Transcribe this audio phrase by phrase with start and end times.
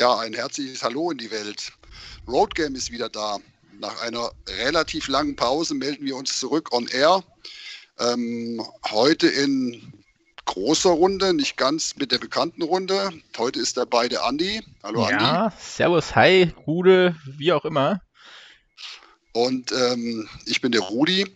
[0.00, 1.72] Ja, ein herzliches Hallo in die Welt.
[2.26, 3.36] Roadgame ist wieder da.
[3.80, 4.30] Nach einer
[4.62, 7.22] relativ langen Pause melden wir uns zurück on air.
[7.98, 9.92] Ähm, heute in
[10.46, 13.10] großer Runde, nicht ganz mit der bekannten Runde.
[13.36, 14.62] Heute ist dabei der Andi.
[14.82, 15.22] Hallo Andi.
[15.22, 18.00] Ja, servus, hi, Rude, wie auch immer.
[19.34, 21.26] Und ähm, ich bin der Rudi.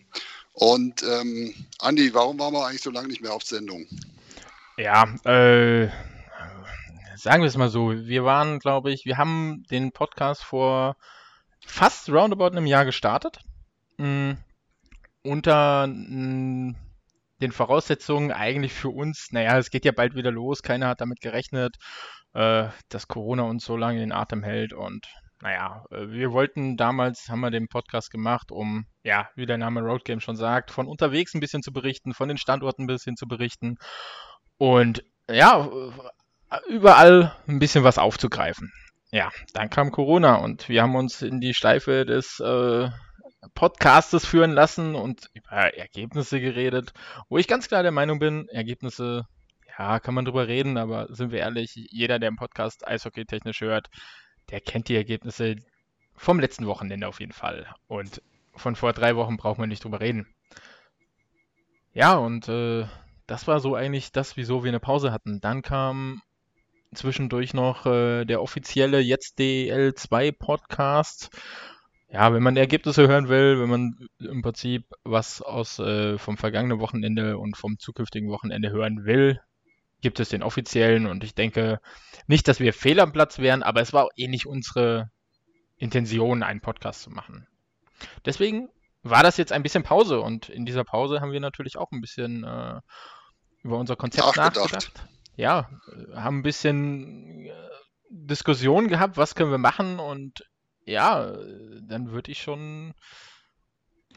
[0.53, 3.85] Und ähm, Andi, warum waren wir eigentlich so lange nicht mehr auf Sendung?
[4.77, 5.87] Ja, äh,
[7.15, 10.95] sagen wir es mal so, wir waren, glaube ich, wir haben den Podcast vor
[11.65, 13.39] fast roundabout einem Jahr gestartet.
[13.97, 14.37] Mh,
[15.23, 16.75] unter mh,
[17.41, 21.19] den Voraussetzungen eigentlich für uns, naja, es geht ja bald wieder los, keiner hat damit
[21.21, 21.75] gerechnet,
[22.33, 25.07] äh, dass Corona uns so lange den Atem hält und
[25.41, 29.81] naja, äh, wir wollten damals, haben wir den Podcast gemacht, um, ja, wie der Name
[29.81, 33.17] Road Game schon sagt, von unterwegs ein bisschen zu berichten, von den Standorten ein bisschen
[33.17, 33.77] zu berichten
[34.57, 35.69] und ja,
[36.67, 38.71] überall ein bisschen was aufzugreifen.
[39.11, 42.89] Ja, dann kam Corona und wir haben uns in die Schleife des äh,
[43.53, 46.93] Podcastes führen lassen und über Ergebnisse geredet,
[47.29, 49.25] wo ich ganz klar der Meinung bin, Ergebnisse,
[49.77, 53.61] ja, kann man drüber reden, aber sind wir ehrlich, jeder, der im Podcast Eishockey technisch
[53.61, 53.87] hört,
[54.49, 55.55] der kennt die Ergebnisse
[56.15, 57.67] vom letzten Wochenende auf jeden Fall.
[57.87, 58.21] Und
[58.55, 60.27] von vor drei Wochen braucht man nicht drüber reden.
[61.93, 62.85] Ja, und äh,
[63.27, 65.39] das war so eigentlich das, wieso wir eine Pause hatten.
[65.39, 66.21] Dann kam
[66.95, 71.29] zwischendurch noch äh, der offizielle Jetzt DL2 Podcast.
[72.09, 76.79] Ja, wenn man Ergebnisse hören will, wenn man im Prinzip was aus äh, vom vergangenen
[76.79, 79.41] Wochenende und vom zukünftigen Wochenende hören will,
[80.01, 81.79] gibt es den offiziellen und ich denke
[82.27, 85.09] nicht, dass wir fehl am Platz wären, aber es war eh nicht unsere
[85.77, 87.47] Intention, einen Podcast zu machen.
[88.25, 88.69] Deswegen
[89.03, 92.01] war das jetzt ein bisschen Pause und in dieser Pause haben wir natürlich auch ein
[92.01, 92.79] bisschen äh,
[93.63, 94.73] über unser Konzept nachgedacht.
[94.73, 95.07] nachgedacht.
[95.35, 95.69] Ja,
[96.13, 97.53] haben ein bisschen äh,
[98.09, 100.45] Diskussion gehabt, was können wir machen und
[100.85, 101.35] ja,
[101.81, 102.93] dann würde ich schon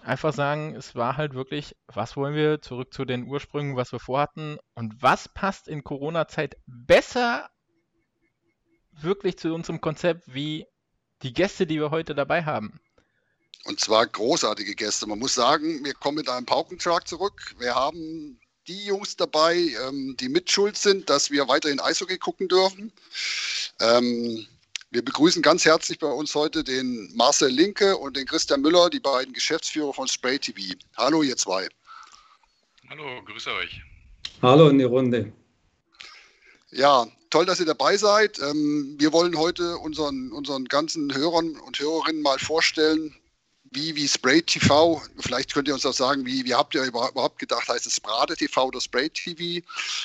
[0.02, 4.00] einfach sagen, es war halt wirklich, was wollen wir zurück zu den Ursprüngen, was wir
[4.00, 7.48] vorhatten und was passt in Corona-Zeit besser
[8.92, 10.66] wirklich zu unserem Konzept wie
[11.22, 12.80] die Gäste, die wir heute dabei haben.
[13.64, 15.06] Und zwar großartige Gäste.
[15.06, 17.54] Man muss sagen, wir kommen mit einem Paukentrag zurück.
[17.58, 22.92] Wir haben die Jungs dabei, ähm, die mitschuld sind, dass wir weiterhin Eishockey gucken dürfen.
[23.80, 24.46] Ähm,
[24.90, 29.00] wir begrüßen ganz herzlich bei uns heute den Marcel Linke und den Christian Müller, die
[29.00, 30.76] beiden Geschäftsführer von Spray TV.
[30.96, 31.68] Hallo, ihr zwei.
[32.90, 33.82] Hallo, grüße euch.
[34.42, 35.32] Hallo in die Runde.
[36.70, 38.38] Ja, toll, dass ihr dabei seid.
[38.38, 43.14] Ähm, wir wollen heute unseren, unseren ganzen Hörern und Hörerinnen mal vorstellen,
[43.70, 47.38] wie, wie Spray TV, vielleicht könnt ihr uns auch sagen, wie, wie habt ihr überhaupt
[47.38, 49.64] gedacht, heißt es Brade TV oder Spray TV,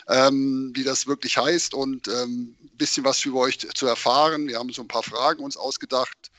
[0.09, 4.47] ähm, wie das wirklich heißt und ähm, ein bisschen was über euch zu erfahren.
[4.47, 6.31] Wir haben so ein paar Fragen uns ausgedacht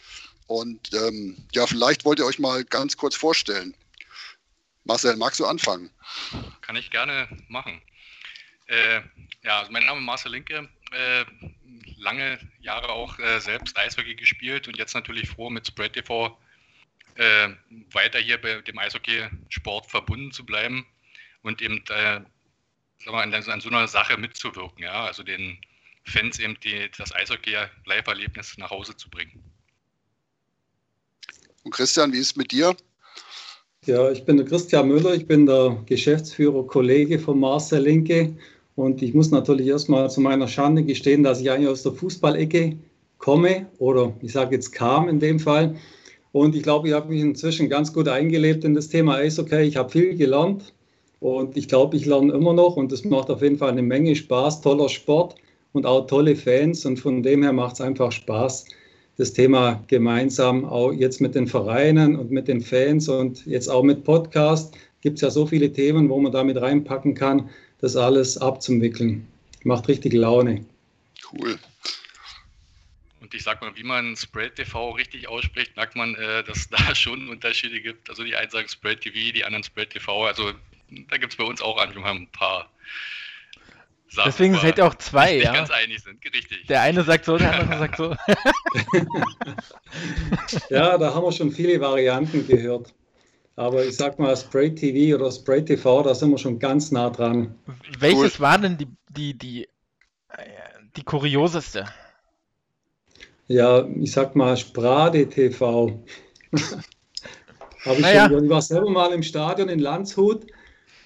[0.47, 3.75] und ähm, ja, vielleicht wollt ihr euch mal ganz kurz vorstellen.
[4.85, 5.91] Marcel, magst du anfangen?
[6.61, 7.81] Kann ich gerne machen.
[8.67, 9.01] Äh,
[9.43, 10.69] ja, also mein Name ist Marcel Linke.
[10.93, 11.25] Äh,
[11.97, 16.37] lange Jahre auch äh, selbst Eishockey gespielt und jetzt natürlich froh mit Spray TV
[17.17, 17.49] äh,
[17.93, 20.87] weiter hier bei dem Eishockey-Sport verbunden zu bleiben
[21.43, 22.21] und eben äh,
[23.05, 25.59] wir, an, an, so einer Sache mitzuwirken, ja, also den
[26.05, 29.43] Fans eben die, das Eishockey-Live-Erlebnis nach Hause zu bringen.
[31.63, 32.77] Und Christian, wie ist es mit dir?
[33.87, 38.35] Ja, ich bin der Christian Müller, ich bin der Geschäftsführer, Kollege von Marcel Linke
[38.77, 42.79] und ich muss natürlich erstmal zu meiner Schande gestehen, dass ich eigentlich aus der Fußballecke
[43.19, 45.77] komme oder ich sage jetzt kam in dem Fall.
[46.35, 49.63] Und ich glaube, ich habe mich inzwischen ganz gut eingelebt in das Thema Eishockey.
[49.63, 50.75] Ich habe viel gelernt
[51.21, 54.17] und ich glaube, ich lerne immer noch und es macht auf jeden Fall eine Menge
[54.17, 55.37] Spaß, toller Sport
[55.75, 58.65] und auch tolle Fans und von dem her macht es einfach Spaß,
[59.17, 63.85] das Thema gemeinsam auch jetzt mit den Vereinen und mit den Fans und jetzt auch
[63.85, 67.49] mit Podcast gibt es ja so viele Themen, wo man damit reinpacken kann,
[67.81, 69.25] das alles abzuwickeln.
[69.63, 70.65] Macht richtig Laune.
[71.33, 71.55] Cool
[73.35, 77.29] ich sag mal, wie man Spread TV richtig ausspricht, merkt man, äh, dass da schon
[77.29, 78.09] Unterschiede gibt.
[78.09, 80.27] Also die einen sagen Spread TV, die anderen Spread TV.
[80.27, 80.53] Also
[81.11, 81.79] da gibt es bei uns auch
[82.15, 82.71] ein paar
[84.09, 84.31] Sachen.
[84.31, 85.53] Deswegen seid ihr auch zwei, ja.
[85.53, 86.67] ganz einig sind, richtig.
[86.67, 88.15] Der eine sagt so, der andere sagt so.
[90.71, 92.95] ja, da haben wir schon viele Varianten gehört.
[93.57, 97.11] Aber ich sag mal, Spray TV oder Spray TV, da sind wir schon ganz nah
[97.11, 97.55] dran.
[97.99, 98.41] Welches cool.
[98.41, 99.65] war denn die, die, die,
[100.29, 100.45] äh,
[100.97, 101.87] die kurioseste?
[103.49, 105.99] Ja, ich sag mal, Sprade TV.
[107.85, 108.29] Habe ich, naja.
[108.29, 110.47] schon, ich war selber mal im Stadion in Landshut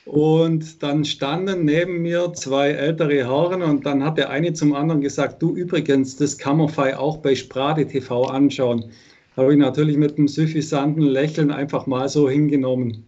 [0.05, 5.01] Und dann standen neben mir zwei ältere Herren und dann hat der eine zum anderen
[5.01, 8.93] gesagt, du übrigens, das kann man auch bei Sprade TV anschauen.
[9.37, 13.07] Habe ich natürlich mit einem suffisanten Lächeln einfach mal so hingenommen.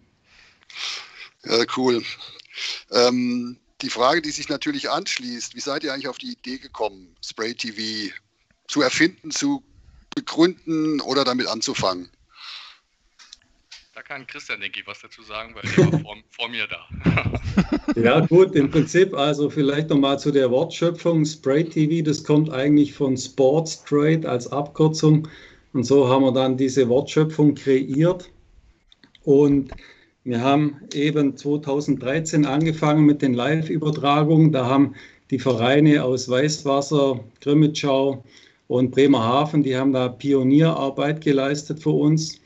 [1.44, 2.02] Ja, cool.
[2.92, 7.16] Ähm, die Frage, die sich natürlich anschließt, wie seid ihr eigentlich auf die Idee gekommen,
[7.24, 8.12] Spray TV
[8.70, 9.64] zu erfinden, zu
[10.14, 12.08] begründen oder damit anzufangen?
[13.94, 16.88] Da kann Christian, denke ich, was dazu sagen, weil er war vor, vor, mir da.
[18.00, 21.24] ja, gut, im Prinzip, also vielleicht nochmal zu der Wortschöpfung.
[21.24, 25.26] Spray TV, das kommt eigentlich von Sports Trade als Abkürzung.
[25.72, 28.30] Und so haben wir dann diese Wortschöpfung kreiert.
[29.24, 29.72] Und
[30.22, 34.52] wir haben eben 2013 angefangen mit den Live-Übertragungen.
[34.52, 34.94] Da haben
[35.30, 38.24] die Vereine aus Weißwasser, Grimmitschau
[38.70, 42.40] und Bremerhaven, die haben da Pionierarbeit geleistet für uns.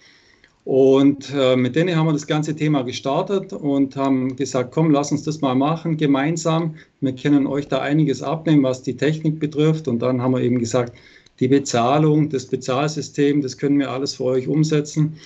[0.65, 5.13] Und äh, mit denen haben wir das ganze Thema gestartet und haben gesagt, komm, lass
[5.13, 6.77] uns das mal machen gemeinsam.
[7.03, 9.87] Wir können euch da einiges abnehmen, was die Technik betrifft.
[9.87, 10.97] Und dann haben wir eben gesagt,
[11.41, 15.17] die Bezahlung, das Bezahlsystem, das können wir alles für euch umsetzen.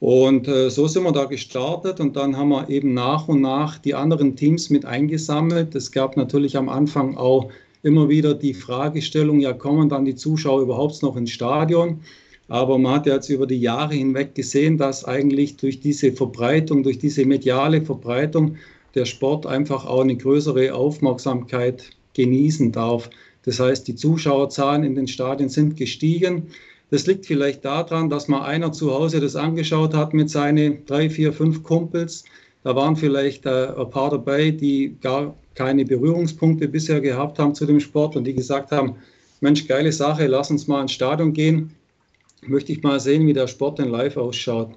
[0.00, 3.78] Und äh, so sind wir da gestartet und dann haben wir eben nach und nach
[3.78, 5.76] die anderen Teams mit eingesammelt.
[5.76, 10.62] Es gab natürlich am Anfang auch immer wieder die Fragestellung, ja, kommen dann die Zuschauer
[10.62, 12.00] überhaupt noch ins Stadion?
[12.48, 16.82] Aber man hat ja jetzt über die Jahre hinweg gesehen, dass eigentlich durch diese Verbreitung,
[16.82, 18.56] durch diese mediale Verbreitung
[18.96, 23.08] der Sport einfach auch eine größere Aufmerksamkeit genießen darf.
[23.44, 26.48] Das heißt, die Zuschauerzahlen in den Stadien sind gestiegen.
[26.90, 31.08] Das liegt vielleicht daran, dass mal einer zu Hause das angeschaut hat mit seinen drei,
[31.08, 32.24] vier, fünf Kumpels.
[32.64, 37.66] Da waren vielleicht äh, ein paar dabei, die gar keine Berührungspunkte bisher gehabt haben zu
[37.66, 38.96] dem Sport und die gesagt haben,
[39.40, 41.74] Mensch, geile Sache, lass uns mal ins Stadion gehen
[42.46, 44.70] möchte ich mal sehen, wie der Sport denn live ausschaut.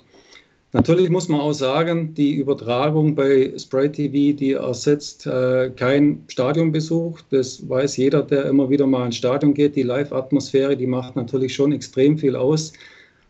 [0.76, 7.22] Natürlich muss man auch sagen, die Übertragung bei Spray TV, die ersetzt äh, keinen Stadionbesuch.
[7.30, 9.76] Das weiß jeder, der immer wieder mal ins Stadion geht.
[9.76, 12.74] Die Live-Atmosphäre, die macht natürlich schon extrem viel aus.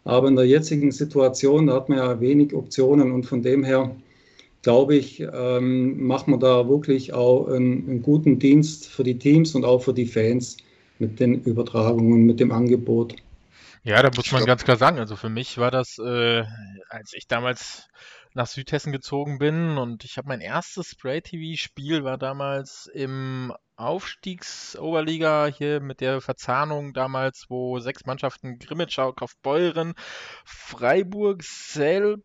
[0.06, 3.94] Aber in der jetzigen Situation, da hat man ja wenig Optionen und von dem her,
[4.64, 9.54] glaube ich, ähm, macht man da wirklich auch einen, einen guten Dienst für die Teams
[9.54, 10.58] und auch für die Fans
[11.00, 13.16] mit den Übertragungen, mit dem Angebot.
[13.84, 16.44] Ja, da muss man ganz klar sagen, also für mich war das, äh,
[16.90, 17.90] als ich damals
[18.34, 25.82] nach Südhessen gezogen bin und ich habe mein erstes Spray-TV-Spiel war damals im Aufstiegsoberliga hier
[25.82, 29.94] mit der Verzahnung damals, wo sechs Mannschaften Grimmitschau, Kaufbeuren,
[30.46, 32.24] Freiburg, Selb,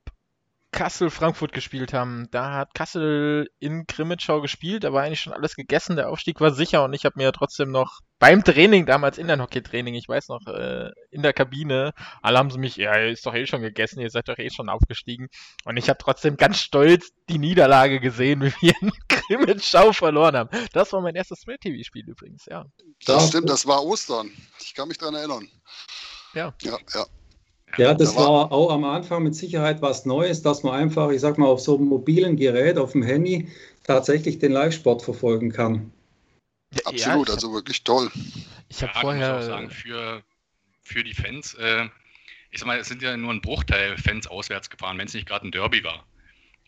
[0.73, 2.29] Kassel, Frankfurt gespielt haben.
[2.31, 6.53] Da hat Kassel in Grimmitschau gespielt, da war eigentlich schon alles gegessen, der Aufstieg war
[6.53, 10.47] sicher und ich habe mir ja trotzdem noch beim Training, damals Inline-Hockey-Training, ich weiß noch,
[10.47, 14.11] äh, in der Kabine, alle haben sie mich, ja, ist doch eh schon gegessen, ihr
[14.11, 15.29] seid doch eh schon aufgestiegen.
[15.65, 20.51] Und ich habe trotzdem ganz stolz die Niederlage gesehen, wie wir in Grimmitschau verloren haben.
[20.73, 22.67] Das war mein erstes Spray-TV-Spiel übrigens, ja.
[23.05, 24.31] Das stimmt, das war Ostern.
[24.61, 25.49] Ich kann mich daran erinnern.
[26.35, 26.55] Ja.
[26.63, 27.07] Ja, ja.
[27.77, 31.39] Ja, das war auch am Anfang mit Sicherheit was Neues, dass man einfach, ich sag
[31.39, 33.49] mal, auf so einem mobilen Gerät, auf dem Handy,
[33.85, 35.93] tatsächlich den Live-Sport verfolgen kann.
[36.85, 38.11] Absolut, ja, also wirklich toll.
[38.69, 39.29] Ich habe ja, vorher.
[39.29, 40.23] Ich muss auch sagen, für,
[40.83, 41.87] für die Fans, äh,
[42.51, 45.29] ich sag mal, es sind ja nur ein Bruchteil Fans auswärts gefahren, wenn es nicht
[45.29, 46.05] gerade ein Derby war.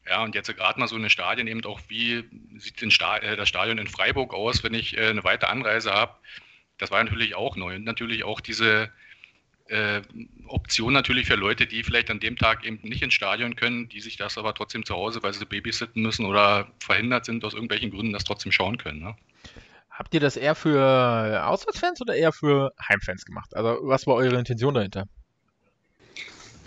[0.09, 2.25] Ja, und jetzt gerade mal so eine Stadien eben auch, wie
[2.59, 6.15] sieht Sta äh, das Stadion in Freiburg aus, wenn ich äh, eine weite Anreise habe.
[6.79, 7.77] Das war natürlich auch neu.
[7.77, 8.91] Und natürlich auch diese
[9.71, 10.03] äh,
[10.47, 14.01] Option natürlich für Leute, die vielleicht an dem Tag eben nicht ins Stadion können, die
[14.01, 17.91] sich das aber trotzdem zu Hause, weil sie babysitten müssen oder verhindert sind aus irgendwelchen
[17.91, 19.01] Gründen, das trotzdem schauen können.
[19.01, 19.15] Ne?
[19.91, 23.55] Habt ihr das eher für Auswärtsfans oder eher für Heimfans gemacht?
[23.55, 25.05] Also was war eure Intention dahinter?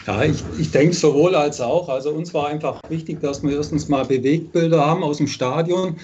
[0.06, 1.90] Ja, ich, ich denke sowohl als auch.
[1.90, 5.98] Also uns war einfach wichtig, dass wir erstens mal Bewegbilder haben aus dem Stadion.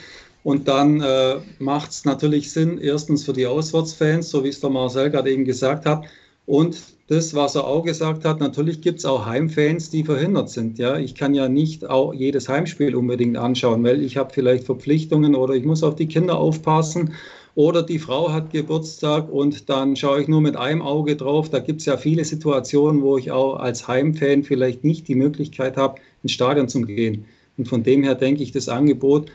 [0.44, 4.70] Und dann äh, macht es natürlich Sinn, erstens für die Auswärtsfans, so wie es der
[4.70, 6.06] Marcel gerade eben gesagt hat,
[6.50, 10.80] und das, was er auch gesagt hat, natürlich gibt es auch Heimfans, die verhindert sind.
[10.80, 15.36] Ja, ich kann ja nicht auch jedes Heimspiel unbedingt anschauen, weil ich habe vielleicht Verpflichtungen
[15.36, 17.14] oder ich muss auf die Kinder aufpassen
[17.54, 21.52] oder die Frau hat Geburtstag und dann schaue ich nur mit einem Auge drauf.
[21.52, 25.78] Da gibt es ja viele Situationen, wo ich auch als Heimfan vielleicht nicht die Möglichkeit
[25.78, 27.26] habe, ins Stadion zu gehen.
[27.60, 29.32] Und von dem her denke ich, das Angebot,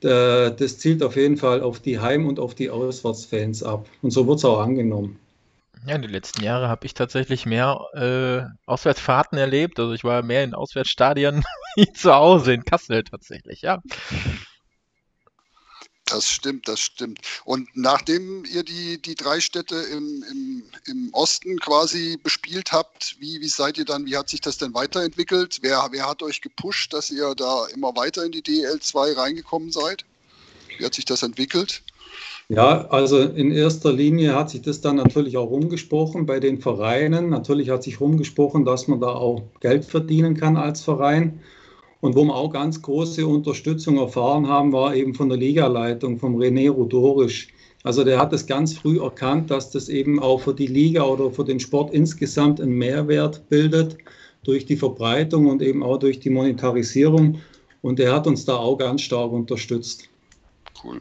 [0.00, 3.86] das zielt auf jeden Fall auf die Heim- und auf die Auswärtsfans ab.
[4.00, 5.18] Und so wird es auch angenommen.
[5.86, 9.78] Ja, die letzten Jahre habe ich tatsächlich mehr äh, Auswärtsfahrten erlebt.
[9.78, 11.42] Also ich war mehr in Auswärtsstadien
[11.76, 13.80] wie zu Hause in Kassel tatsächlich, ja.
[16.10, 17.20] Das stimmt, das stimmt.
[17.44, 23.14] Und nachdem ihr die, die drei Städte im, im, im Osten quasi bespielt habt.
[23.20, 25.58] Wie, wie seid ihr dann, wie hat sich das denn weiterentwickelt?
[25.62, 30.04] Wer, wer hat euch gepusht, dass ihr da immer weiter in die DL2 reingekommen seid?
[30.78, 31.84] Wie hat sich das entwickelt?
[32.50, 37.30] Ja, also in erster Linie hat sich das dann natürlich auch rumgesprochen bei den Vereinen.
[37.30, 41.38] Natürlich hat sich rumgesprochen, dass man da auch Geld verdienen kann als Verein.
[42.00, 46.38] Und wo wir auch ganz große Unterstützung erfahren haben, war eben von der Ligaleitung, vom
[46.38, 47.46] René Rudorisch.
[47.84, 51.30] Also der hat es ganz früh erkannt, dass das eben auch für die Liga oder
[51.30, 53.96] für den Sport insgesamt einen Mehrwert bildet
[54.42, 57.38] durch die Verbreitung und eben auch durch die Monetarisierung.
[57.80, 60.08] Und er hat uns da auch ganz stark unterstützt.
[60.82, 61.00] Cool.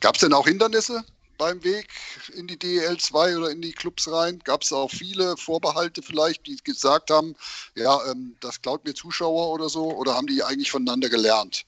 [0.00, 1.04] Gab es denn auch Hindernisse
[1.38, 1.88] beim Weg
[2.34, 4.40] in die DEL2 oder in die Clubs rein?
[4.44, 7.34] Gab es auch viele Vorbehalte vielleicht, die gesagt haben,
[7.74, 9.90] ja, ähm, das klaut mir Zuschauer oder so?
[9.92, 11.64] Oder haben die eigentlich voneinander gelernt?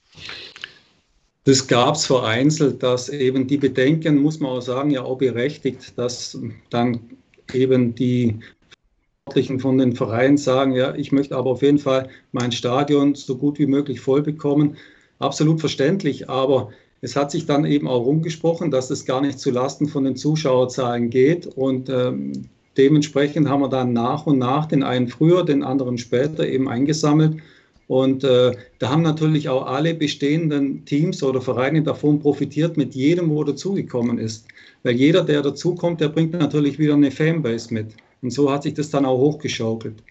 [1.45, 5.97] Das gab es vereinzelt, dass eben die Bedenken, muss man auch sagen, ja auch berechtigt,
[5.97, 6.37] dass
[6.69, 7.17] dann
[7.51, 8.39] eben die
[9.25, 13.37] Verantwortlichen von den Vereinen sagen, ja, ich möchte aber auf jeden Fall mein Stadion so
[13.37, 14.77] gut wie möglich voll bekommen.
[15.19, 19.51] Absolut verständlich, aber es hat sich dann eben auch rumgesprochen, dass es gar nicht zu
[19.51, 24.83] Lasten von den Zuschauerzahlen geht und ähm, dementsprechend haben wir dann nach und nach den
[24.83, 27.37] einen früher, den anderen später eben eingesammelt
[27.91, 33.29] und äh, da haben natürlich auch alle bestehenden Teams oder Vereine davon profitiert, mit jedem,
[33.29, 34.47] wo dazugekommen ist.
[34.83, 37.93] Weil jeder, der dazukommt, der bringt natürlich wieder eine Fanbase mit.
[38.21, 40.01] Und so hat sich das dann auch hochgeschaukelt.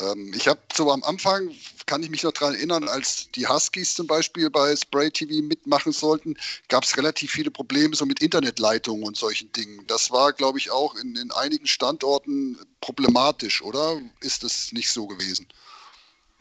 [0.00, 1.50] Ähm, ich habe so am Anfang,
[1.86, 5.92] kann ich mich noch daran erinnern, als die Huskies zum Beispiel bei Spray TV mitmachen
[5.92, 6.34] sollten,
[6.68, 9.84] gab es relativ viele Probleme so mit Internetleitungen und solchen Dingen.
[9.86, 14.00] Das war, glaube ich, auch in, in einigen Standorten problematisch, oder?
[14.20, 15.46] Ist das nicht so gewesen?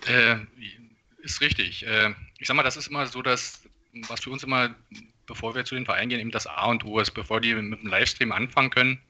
[0.05, 0.37] Äh,
[1.23, 1.85] ist richtig.
[1.85, 3.61] Äh, ich sag mal, das ist immer so, dass,
[4.07, 4.75] was für uns immer,
[5.27, 7.81] bevor wir zu den Vereinen gehen, eben das A und O ist, bevor die mit
[7.81, 9.01] dem Livestream anfangen können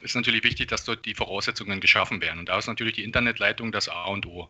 [0.00, 2.40] ist natürlich wichtig, dass dort die Voraussetzungen geschaffen werden.
[2.40, 4.48] Und da ist natürlich die Internetleitung das A und O.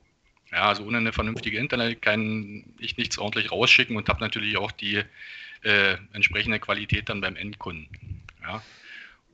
[0.53, 4.71] Ja, also ohne eine vernünftige Internet kann ich nichts ordentlich rausschicken und habe natürlich auch
[4.71, 5.03] die
[5.63, 8.23] äh, entsprechende Qualität dann beim Endkunden.
[8.43, 8.63] Ja.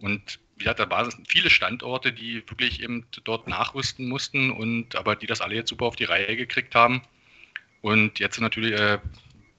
[0.01, 5.17] Und wie gesagt, da waren viele Standorte, die wirklich eben dort nachrüsten mussten und aber
[5.17, 7.03] die das alle jetzt super auf die Reihe gekriegt haben.
[7.83, 8.99] Und jetzt natürlich äh,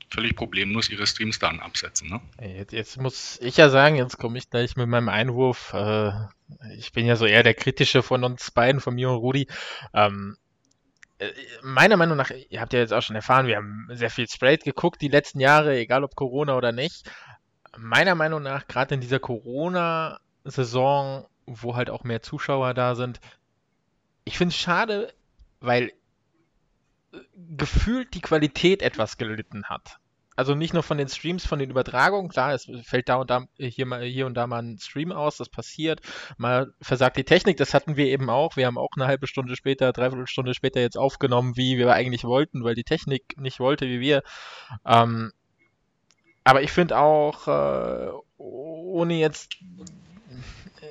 [0.10, 2.10] völlig problemlos ihre Streams dann absetzen.
[2.10, 2.22] Ne?
[2.42, 5.74] Jetzt, jetzt, muss ich ja sagen, jetzt komme ich gleich mit meinem Einwurf.
[5.74, 6.12] Äh,
[6.78, 9.48] ich bin ja so eher der kritische von uns beiden, von mir und Rudi.
[9.94, 10.43] Ähm, äh,
[11.62, 14.64] meiner Meinung nach, ihr habt ja jetzt auch schon erfahren, wir haben sehr viel Sprayed
[14.64, 17.10] geguckt die letzten Jahre, egal ob Corona oder nicht.
[17.78, 23.20] Meiner Meinung nach, gerade in dieser Corona-Saison, wo halt auch mehr Zuschauer da sind,
[24.26, 25.14] ich finde es schade,
[25.60, 25.92] weil
[27.12, 30.00] äh, gefühlt die Qualität etwas gelitten hat
[30.36, 33.46] also nicht nur von den Streams, von den Übertragungen, klar, es fällt da und da
[33.58, 36.02] hier, mal, hier und da mal ein Stream aus, das passiert.
[36.38, 38.56] Mal versagt die Technik, das hatten wir eben auch.
[38.56, 42.24] Wir haben auch eine halbe Stunde später, dreiviertel Stunde später jetzt aufgenommen, wie wir eigentlich
[42.24, 44.24] wollten, weil die Technik nicht wollte, wie wir.
[44.86, 45.32] Ähm,
[46.44, 49.58] aber ich finde auch, äh, ohne jetzt,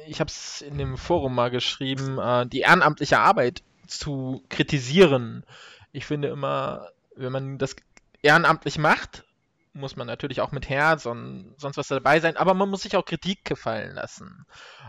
[0.06, 5.44] ich habe es in dem Forum mal geschrieben, äh, die ehrenamtliche Arbeit zu kritisieren.
[5.92, 7.76] Ich finde immer, wenn man das
[8.22, 9.25] ehrenamtlich macht,
[9.73, 12.97] muss man natürlich auch mit Herz und sonst was dabei sein, aber man muss sich
[12.97, 14.45] auch Kritik gefallen lassen.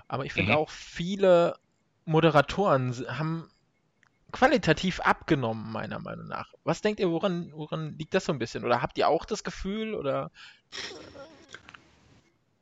[0.07, 0.57] Aber ich finde mhm.
[0.57, 1.55] auch viele
[2.05, 3.49] Moderatoren haben
[4.31, 6.53] qualitativ abgenommen, meiner Meinung nach.
[6.63, 8.65] Was denkt ihr, woran, woran liegt das so ein bisschen?
[8.65, 9.93] Oder habt ihr auch das Gefühl?
[9.93, 10.31] Oder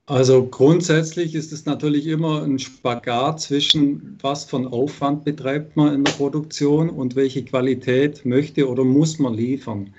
[0.06, 6.04] also grundsätzlich ist es natürlich immer ein Spagat zwischen, was von Aufwand betreibt man in
[6.04, 9.94] der Produktion und welche Qualität möchte oder muss man liefern.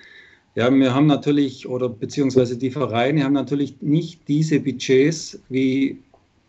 [0.54, 5.98] Ja, wir haben natürlich, oder beziehungsweise die Vereine haben natürlich nicht diese Budgets, wie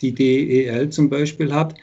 [0.01, 1.75] die DEL zum Beispiel hat,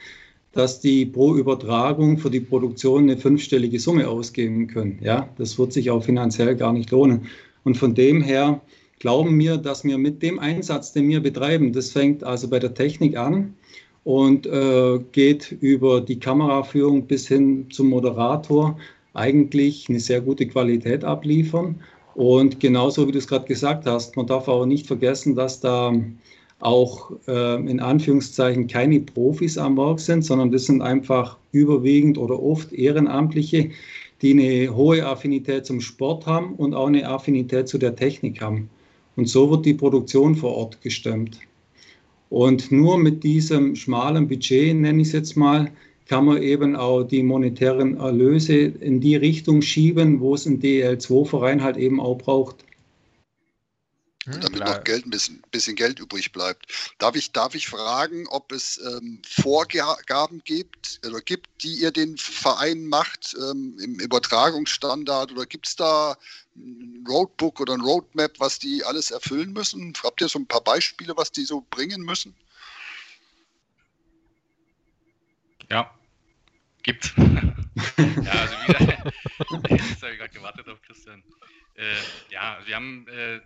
[0.53, 4.99] dass die pro Übertragung für die Produktion eine fünfstellige Summe ausgeben können.
[5.01, 7.23] Ja, das wird sich auch finanziell gar nicht lohnen.
[7.65, 8.61] Und von dem her
[8.99, 12.75] glauben wir, dass wir mit dem Einsatz, den wir betreiben, das fängt also bei der
[12.75, 13.55] Technik an
[14.05, 18.79] und äh, geht über die Kameraführung bis hin zum Moderator,
[19.15, 21.81] eigentlich eine sehr gute Qualität abliefern
[22.15, 25.95] und genauso wie du es gerade gesagt hast, man darf auch nicht vergessen, dass da
[26.61, 32.41] auch äh, in Anführungszeichen keine Profis am Werk sind, sondern das sind einfach überwiegend oder
[32.41, 33.71] oft Ehrenamtliche,
[34.23, 38.69] die eine hohe Affinität zum Sport haben und auch eine Affinität zu der Technik haben.
[39.17, 41.39] Und so wird die Produktion vor Ort gestemmt.
[42.29, 45.71] Und nur mit diesem schmalen Budget, nenne ich es jetzt mal,
[46.11, 51.63] kann man eben auch die monetären Erlöse in die Richtung schieben, wo es ein DL2-Verein
[51.63, 52.65] halt eben auch braucht.
[54.25, 54.79] Hm, damit klar.
[54.79, 56.67] noch Geld, ein bisschen, bisschen, Geld übrig bleibt.
[56.99, 62.19] Darf ich, darf ich fragen, ob es ähm, Vorgaben gibt oder gibt, die ihr den
[62.19, 66.17] Verein macht ähm, im Übertragungsstandard oder gibt es da
[66.57, 69.93] ein Roadbook oder ein Roadmap, was die alles erfüllen müssen?
[70.03, 72.35] Habt ihr so ein paar Beispiele, was die so bringen müssen?
[75.71, 75.89] Ja,
[76.83, 77.13] gibt's.
[77.17, 78.71] ja, also wie
[79.71, 81.23] jetzt habe ich gerade gewartet auf Christian.
[81.75, 81.95] Äh,
[82.31, 83.41] ja, wir haben äh,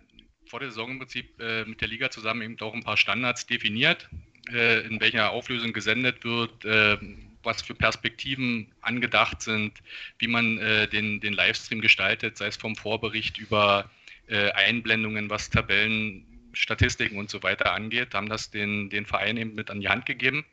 [0.47, 3.45] vor der Saison im Prinzip äh, mit der Liga zusammen eben auch ein paar Standards
[3.45, 4.09] definiert,
[4.51, 6.97] äh, in welcher Auflösung gesendet wird, äh,
[7.43, 9.73] was für Perspektiven angedacht sind,
[10.19, 13.89] wie man äh, den, den Livestream gestaltet, sei es vom Vorbericht über
[14.27, 19.69] Einblendungen, was Tabellen, Statistiken und so weiter angeht, haben das den, den Verein eben mit
[19.69, 20.43] an die Hand gegeben.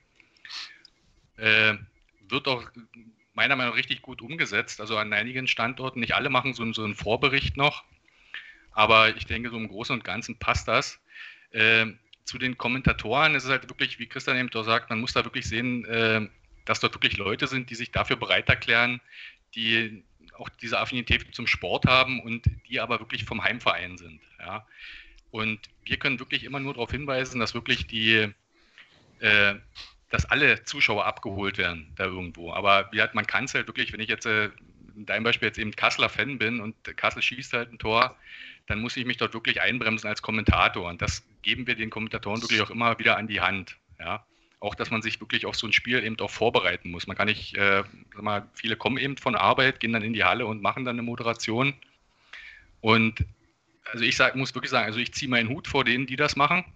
[2.32, 2.64] Wird auch
[3.34, 4.80] meiner Meinung nach richtig gut umgesetzt.
[4.80, 7.84] Also an einigen Standorten, nicht alle machen so, so einen Vorbericht noch,
[8.72, 11.00] aber ich denke, so im Großen und Ganzen passt das.
[11.50, 11.86] Äh,
[12.24, 15.24] zu den Kommentatoren ist es halt wirklich, wie Christian eben doch sagt, man muss da
[15.24, 16.28] wirklich sehen, äh,
[16.64, 19.00] dass dort wirklich Leute sind, die sich dafür bereit erklären,
[19.54, 20.04] die
[20.38, 24.20] auch diese Affinität zum Sport haben und die aber wirklich vom Heimverein sind.
[24.38, 24.66] Ja.
[25.30, 28.32] Und wir können wirklich immer nur darauf hinweisen, dass wirklich die,
[29.18, 29.54] äh,
[30.12, 32.52] dass alle Zuschauer abgeholt werden da irgendwo.
[32.52, 34.50] Aber ja, man kann es halt wirklich, wenn ich jetzt äh,
[34.94, 38.14] in deinem Beispiel jetzt eben Kasseler Fan bin und Kassel schießt halt ein Tor,
[38.66, 40.86] dann muss ich mich dort wirklich einbremsen als Kommentator.
[40.86, 43.78] Und das geben wir den Kommentatoren wirklich auch immer wieder an die Hand.
[43.98, 44.26] Ja.
[44.60, 47.06] Auch, dass man sich wirklich auf so ein Spiel eben auch vorbereiten muss.
[47.06, 50.24] Man kann nicht, äh, sag mal, viele kommen eben von Arbeit, gehen dann in die
[50.24, 51.72] Halle und machen dann eine Moderation.
[52.82, 53.24] Und
[53.90, 56.36] also ich sag, muss wirklich sagen, also ich ziehe meinen Hut vor denen, die das
[56.36, 56.66] machen,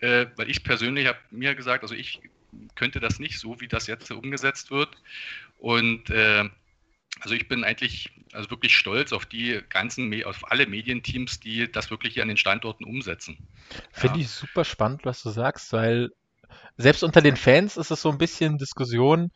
[0.00, 2.20] äh, weil ich persönlich habe mir gesagt, also ich
[2.74, 4.90] könnte das nicht so, wie das jetzt umgesetzt wird.
[5.58, 6.48] Und äh,
[7.20, 11.90] also ich bin eigentlich also wirklich stolz auf die ganzen, auf alle Medienteams, die das
[11.90, 13.38] wirklich hier an den Standorten umsetzen.
[13.92, 14.24] Finde ja.
[14.24, 16.10] ich super spannend, was du sagst, weil
[16.76, 19.30] selbst unter den Fans ist es so ein bisschen Diskussion,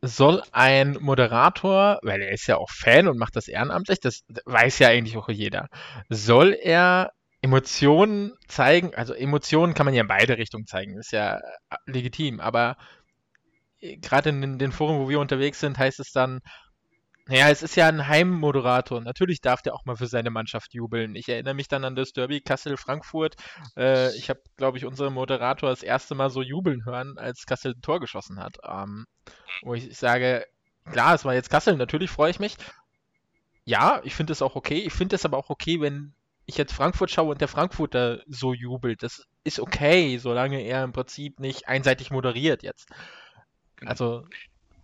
[0.00, 4.80] soll ein Moderator, weil er ist ja auch Fan und macht das ehrenamtlich, das weiß
[4.80, 5.68] ja eigentlich auch jeder,
[6.08, 7.12] soll er
[7.42, 11.40] Emotionen zeigen, also Emotionen kann man ja in beide Richtungen zeigen, ist ja
[11.86, 12.76] legitim, aber
[13.80, 16.40] gerade in den Foren, wo wir unterwegs sind, heißt es dann,
[17.26, 19.00] naja, es ist ja ein Heimmoderator.
[19.00, 21.14] Natürlich darf der auch mal für seine Mannschaft jubeln.
[21.14, 23.36] Ich erinnere mich dann an das Derby Kassel-Frankfurt.
[23.76, 27.74] Äh, ich habe, glaube ich, unseren Moderator das erste Mal so jubeln hören, als Kassel
[27.74, 28.58] ein Tor geschossen hat.
[28.68, 29.06] Ähm,
[29.62, 30.44] wo ich sage,
[30.90, 32.56] klar, es war jetzt Kassel, natürlich freue ich mich.
[33.64, 34.80] Ja, ich finde es auch okay.
[34.80, 36.14] Ich finde es aber auch okay, wenn
[36.46, 39.02] ich jetzt Frankfurt schaue und der Frankfurter so jubelt.
[39.02, 42.88] Das ist okay, solange er im Prinzip nicht einseitig moderiert jetzt.
[43.76, 43.90] Genau.
[43.90, 44.26] Also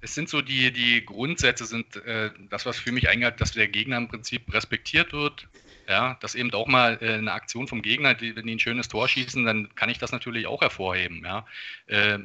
[0.01, 3.69] es sind so die, die Grundsätze, sind äh, das, was für mich eingeht, dass der
[3.69, 5.49] Gegner im Prinzip respektiert wird.
[5.89, 8.89] Ja, dass eben auch mal äh, eine Aktion vom Gegner, die, wenn die ein schönes
[8.89, 11.23] Tor schießen, dann kann ich das natürlich auch hervorheben.
[11.25, 11.47] Ja.
[11.87, 12.19] Äh,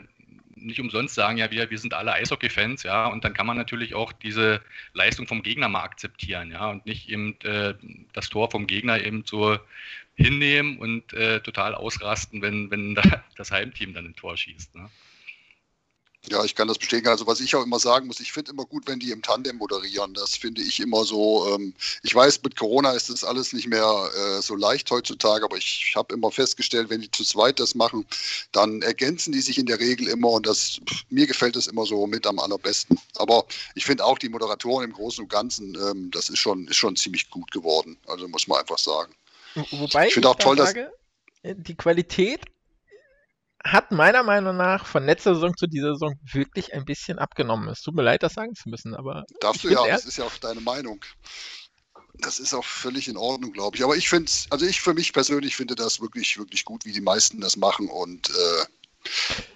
[0.56, 3.96] nicht umsonst sagen ja wir, wir sind alle Eishockey-Fans, ja, und dann kann man natürlich
[3.96, 4.62] auch diese
[4.94, 7.74] Leistung vom Gegner mal akzeptieren, ja, und nicht eben äh,
[8.14, 9.58] das Tor vom Gegner eben so
[10.16, 12.96] hinnehmen und äh, total ausrasten, wenn, wenn
[13.36, 14.76] das Heimteam dann ein Tor schießt.
[14.76, 14.90] Ne?
[16.30, 17.10] Ja, ich kann das bestätigen.
[17.10, 19.58] Also was ich auch immer sagen muss, ich finde immer gut, wenn die im Tandem
[19.58, 20.14] moderieren.
[20.14, 21.54] Das finde ich immer so.
[21.54, 25.58] Ähm, ich weiß, mit Corona ist das alles nicht mehr äh, so leicht heutzutage, aber
[25.58, 28.06] ich habe immer festgestellt, wenn die zu zweit das machen,
[28.54, 32.08] dann ergänzen die sich in der Regel immer und das mir gefällt das immer so
[32.08, 32.98] mit am allerbesten.
[33.18, 36.78] Aber ich finde auch die Moderatoren im Großen und Ganzen, ähm, das ist schon, ist
[36.78, 37.98] schon ziemlich gut geworden.
[38.08, 39.14] Also muss man einfach sagen.
[39.72, 40.92] Wobei ich finde auch toll, sage,
[41.44, 42.42] dass die Qualität
[43.64, 47.70] hat meiner Meinung nach von letzter Saison zu dieser Saison wirklich ein bisschen abgenommen.
[47.70, 49.26] Es tut mir leid, das sagen zu müssen, aber.
[49.40, 51.04] Darfst du ja, das ist ja auch deine Meinung.
[52.20, 53.84] Das ist auch völlig in Ordnung, glaube ich.
[53.84, 56.92] Aber ich finde es, also ich für mich persönlich finde das wirklich, wirklich gut, wie
[56.92, 57.90] die meisten das machen.
[57.90, 59.10] Und äh,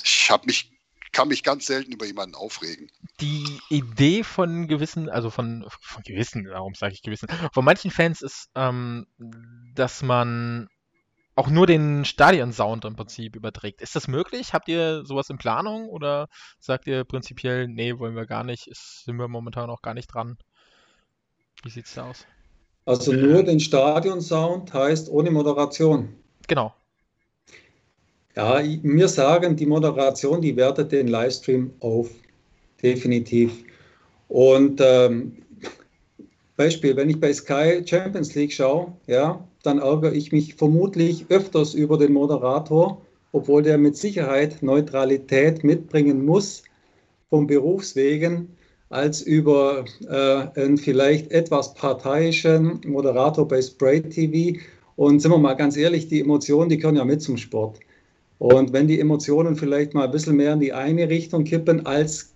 [0.04, 0.72] ich habe mich,
[1.12, 2.90] kann mich ganz selten über jemanden aufregen.
[3.20, 8.22] Die Idee von gewissen, also von, von gewissen, warum sage ich gewissen, von manchen Fans
[8.22, 9.06] ist, ähm,
[9.76, 10.70] dass man
[11.38, 13.82] auch nur den Stadion-Sound im Prinzip überträgt.
[13.82, 14.54] Ist das möglich?
[14.54, 19.06] Habt ihr sowas in Planung oder sagt ihr prinzipiell, nee, wollen wir gar nicht, ist,
[19.06, 20.38] sind wir momentan auch gar nicht dran?
[21.62, 22.26] Wie sieht es da aus?
[22.86, 26.16] Also nur den Stadion-Sound heißt ohne Moderation.
[26.48, 26.74] Genau.
[28.36, 32.10] Ja, mir sagen, die Moderation, die wertet den Livestream auf.
[32.82, 33.64] Definitiv.
[34.28, 35.44] Und ähm,
[36.58, 41.74] Beispiel, wenn ich bei Sky Champions League schaue, ja, dann ärgere ich mich vermutlich öfters
[41.76, 46.64] über den Moderator, obwohl der mit Sicherheit Neutralität mitbringen muss
[47.30, 48.50] vom Berufswegen,
[48.90, 54.60] als über äh, einen vielleicht etwas parteiischen Moderator bei Spray TV
[54.96, 57.80] Und sind wir mal ganz ehrlich, die Emotionen, die gehören ja mit zum Sport.
[58.40, 62.34] Und wenn die Emotionen vielleicht mal ein bisschen mehr in die eine Richtung kippen, als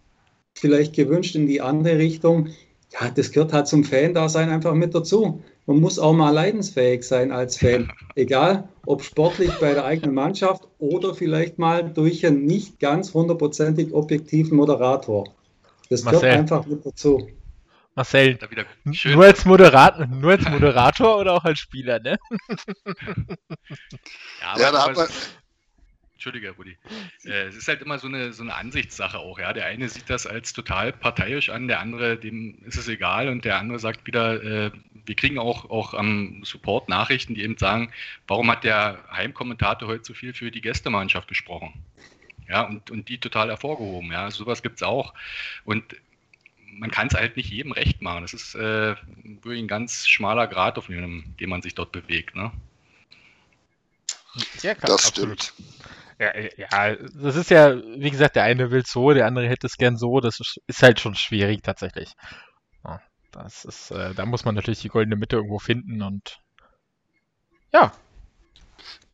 [0.53, 2.49] vielleicht gewünscht in die andere Richtung,
[2.93, 5.41] ja, das gehört halt zum Fan-Dasein einfach mit dazu.
[5.65, 7.91] Man muss auch mal leidensfähig sein als Fan.
[8.15, 13.93] Egal, ob sportlich bei der eigenen Mannschaft oder vielleicht mal durch einen nicht ganz hundertprozentig
[13.93, 15.25] objektiven Moderator.
[15.89, 16.21] Das Marcel.
[16.21, 17.29] gehört einfach mit dazu.
[17.95, 18.37] Marcel,
[18.85, 22.17] nur als, Moderator, nur als Moderator oder auch als Spieler, ne?
[24.41, 25.07] ja, aber ja, da hat man,
[26.21, 26.77] Entschuldige, Rudi.
[27.25, 29.53] Äh, es ist halt immer so eine, so eine Ansichtssache auch, ja.
[29.53, 33.43] Der eine sieht das als total parteiisch an, der andere, dem ist es egal und
[33.43, 34.71] der andere sagt wieder, äh,
[35.07, 37.91] wir kriegen auch, auch am Support Nachrichten, die eben sagen,
[38.27, 41.73] warum hat der Heimkommentator heute so viel für die Gästemannschaft gesprochen?
[42.47, 44.29] Ja, und, und die total hervorgehoben, ja.
[44.29, 45.15] Sowas gibt es auch.
[45.65, 45.95] Und
[46.71, 48.21] man kann es halt nicht jedem recht machen.
[48.21, 52.35] Das ist äh, wirklich ein ganz schmaler Grad, auf dem, dem man sich dort bewegt,
[52.35, 52.51] ne?
[54.61, 55.41] Ja, das absolut.
[55.41, 55.71] stimmt.
[56.21, 59.77] Ja, ja, das ist ja, wie gesagt, der eine will so, der andere hätte es
[59.77, 60.19] gern so.
[60.19, 62.13] Das ist halt schon schwierig tatsächlich.
[63.31, 66.39] Das ist, äh, da muss man natürlich die goldene Mitte irgendwo finden und
[67.73, 67.93] ja.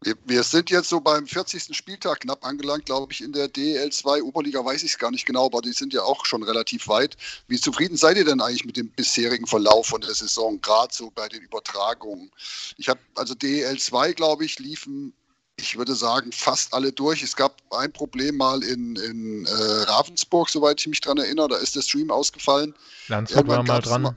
[0.02, 1.76] Wir, wir sind jetzt so beim 40.
[1.76, 5.46] Spieltag knapp angelangt, glaube ich, in der DL2 Oberliga weiß ich es gar nicht genau,
[5.46, 7.18] aber die sind ja auch schon relativ weit.
[7.48, 11.10] Wie zufrieden seid ihr denn eigentlich mit dem bisherigen Verlauf von der Saison, gerade so
[11.10, 12.32] bei den Übertragungen?
[12.78, 15.14] Ich habe, also DL2, glaube ich, liefen
[15.60, 17.24] ich würde sagen, fast alle durch.
[17.24, 21.50] Es gab ein Problem mal in, in äh, Ravensburg, soweit ich mich daran erinnere.
[21.50, 22.76] Da ist der Stream ausgefallen.
[23.08, 24.04] Landshut war mal dran.
[24.04, 24.16] Mal,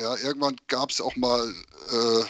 [0.00, 1.48] ja, irgendwann gab es auch mal.
[1.92, 2.24] Äh,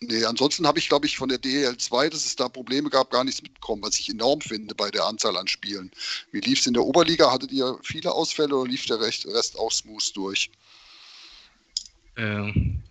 [0.00, 3.24] nee, ansonsten habe ich, glaube ich, von der DL2, dass es da Probleme gab, gar
[3.24, 5.90] nichts mitbekommen, was ich enorm finde bei der Anzahl an Spielen.
[6.32, 7.32] Wie lief es in der Oberliga?
[7.32, 9.26] Hattet ihr viele Ausfälle oder lief der Rest
[9.58, 10.50] auch smooth durch?
[12.18, 12.82] Ähm,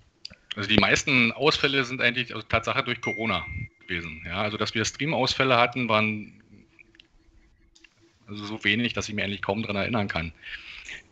[0.56, 3.46] also die meisten Ausfälle sind eigentlich also Tatsache durch Corona
[3.90, 4.22] gewesen.
[4.26, 6.42] Ja, also dass wir Stream-Ausfälle hatten, waren
[8.28, 10.32] also so wenig, dass ich mir eigentlich kaum daran erinnern kann.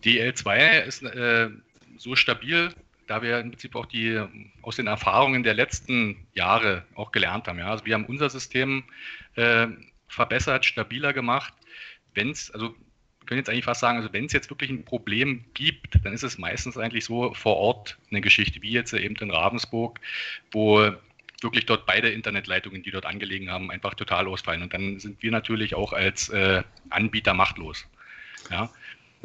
[0.03, 1.49] DL2 ist äh,
[1.97, 2.73] so stabil,
[3.07, 4.21] da wir im Prinzip auch die
[4.61, 7.59] aus den Erfahrungen der letzten Jahre auch gelernt haben.
[7.59, 7.71] Ja?
[7.71, 8.83] Also wir haben unser System
[9.35, 9.67] äh,
[10.07, 11.53] verbessert, stabiler gemacht.
[12.13, 12.75] Wenn es, also
[13.19, 16.13] wir können jetzt eigentlich fast sagen, also wenn es jetzt wirklich ein Problem gibt, dann
[16.13, 19.99] ist es meistens eigentlich so vor Ort eine Geschichte, wie jetzt eben in Ravensburg,
[20.51, 20.91] wo
[21.41, 24.63] wirklich dort beide Internetleitungen, die dort angelegen haben, einfach total ausfallen.
[24.63, 27.85] Und dann sind wir natürlich auch als äh, Anbieter machtlos.
[28.49, 28.69] Ja.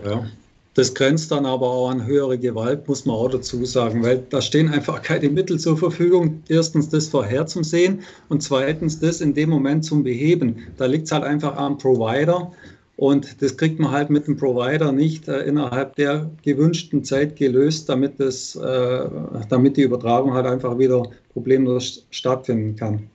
[0.05, 0.27] ja.
[0.75, 4.41] Das grenzt dann aber auch an höhere Gewalt, muss man auch dazu sagen, weil da
[4.41, 6.43] stehen einfach keine Mittel zur Verfügung.
[6.49, 10.67] Erstens das vorher zum Sehen und zweitens das in dem Moment zum Beheben.
[10.79, 12.53] Da liegt es halt einfach am Provider.
[13.03, 17.89] Und das kriegt man halt mit dem Provider nicht äh, innerhalb der gewünschten Zeit gelöst,
[17.89, 19.11] damit, das, äh,
[19.49, 23.11] damit die Übertragung halt einfach wieder problemlos stattfinden kann.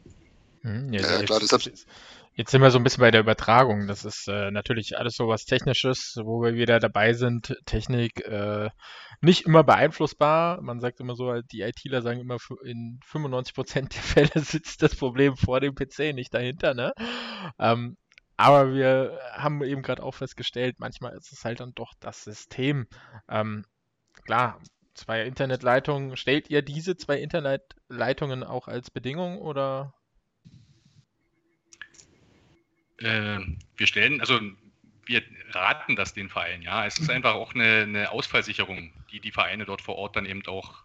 [0.63, 1.87] Hm, ja, ja, klar, jetzt,
[2.33, 3.87] jetzt sind wir so ein bisschen bei der Übertragung.
[3.87, 7.55] Das ist äh, natürlich alles so was Technisches, wo wir wieder dabei sind.
[7.65, 8.69] Technik äh,
[9.21, 10.61] nicht immer beeinflussbar.
[10.61, 15.37] Man sagt immer so, die ITler sagen immer, in 95% der Fälle sitzt das Problem
[15.37, 16.73] vor dem PC, nicht dahinter.
[16.73, 16.91] Ne?
[17.57, 17.95] Ähm,
[18.37, 22.87] aber wir haben eben gerade auch festgestellt, manchmal ist es halt dann doch das System.
[23.27, 23.65] Ähm,
[24.23, 24.61] klar,
[24.93, 26.15] zwei Internetleitungen.
[26.17, 29.93] Stellt ihr diese zwei Internetleitungen auch als Bedingung oder?
[32.99, 33.39] Äh,
[33.75, 34.39] wir stellen, also
[35.05, 36.85] wir raten das den Vereinen, ja.
[36.85, 40.45] Es ist einfach auch eine, eine Ausfallsicherung, die die Vereine dort vor Ort dann eben
[40.47, 40.83] auch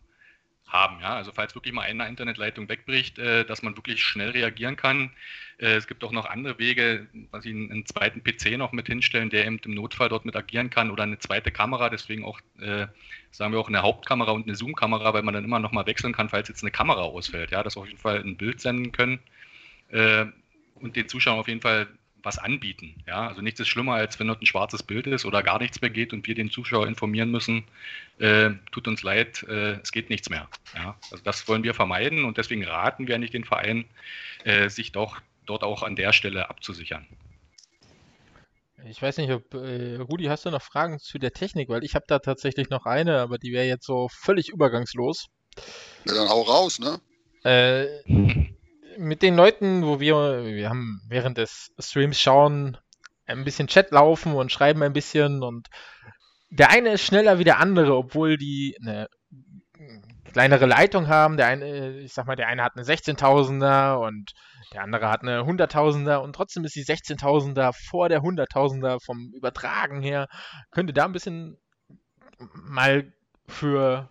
[0.73, 1.01] haben.
[1.01, 1.15] Ja?
[1.15, 5.11] Also falls wirklich mal eine Internetleitung wegbricht, äh, dass man wirklich schnell reagieren kann.
[5.59, 9.31] Äh, es gibt auch noch andere Wege, was ich einen, zweiten PC noch mit hinstellen,
[9.31, 12.87] der eben im Notfall dort mit agieren kann oder eine zweite Kamera, deswegen auch, äh,
[13.31, 16.13] sagen wir auch eine Hauptkamera und eine Zoom-Kamera, weil man dann immer noch mal wechseln
[16.13, 17.51] kann, falls jetzt eine Kamera ausfällt.
[17.51, 19.21] Ja, dass wir auf jeden Fall ein Bild senden können
[19.91, 20.27] äh,
[20.77, 21.89] und den Zuschauern auf jeden Fall
[22.23, 22.95] was anbieten.
[23.07, 25.81] Ja, also nichts ist schlimmer, als wenn dort ein schwarzes Bild ist oder gar nichts
[25.81, 27.65] mehr geht und wir den Zuschauer informieren müssen,
[28.19, 30.49] äh, tut uns leid, äh, es geht nichts mehr.
[30.75, 33.85] Ja, also das wollen wir vermeiden und deswegen raten wir eigentlich den Verein,
[34.45, 37.07] äh, sich doch dort auch an der Stelle abzusichern.
[38.89, 41.69] Ich weiß nicht, ob äh, Rudi, hast du noch Fragen zu der Technik?
[41.69, 45.27] Weil ich habe da tatsächlich noch eine, aber die wäre jetzt so völlig übergangslos.
[46.05, 47.01] Ja, dann hau raus, ne?
[47.45, 47.87] Äh,
[48.99, 52.77] mit den Leuten, wo wir, wir haben während des Streams schauen,
[53.27, 55.69] ein bisschen Chat laufen und schreiben ein bisschen und
[56.51, 59.09] der eine ist schneller wie der andere, obwohl die eine
[60.33, 61.37] kleinere Leitung haben.
[61.37, 64.33] Der eine, ich sag mal, der eine hat eine 16.000er und
[64.73, 70.03] der andere hat eine 100.000er und trotzdem ist die 16.000er vor der 100.000er vom Übertragen
[70.03, 70.29] her.
[70.71, 71.59] Könnte da ein bisschen
[72.55, 73.13] mal
[73.47, 74.09] für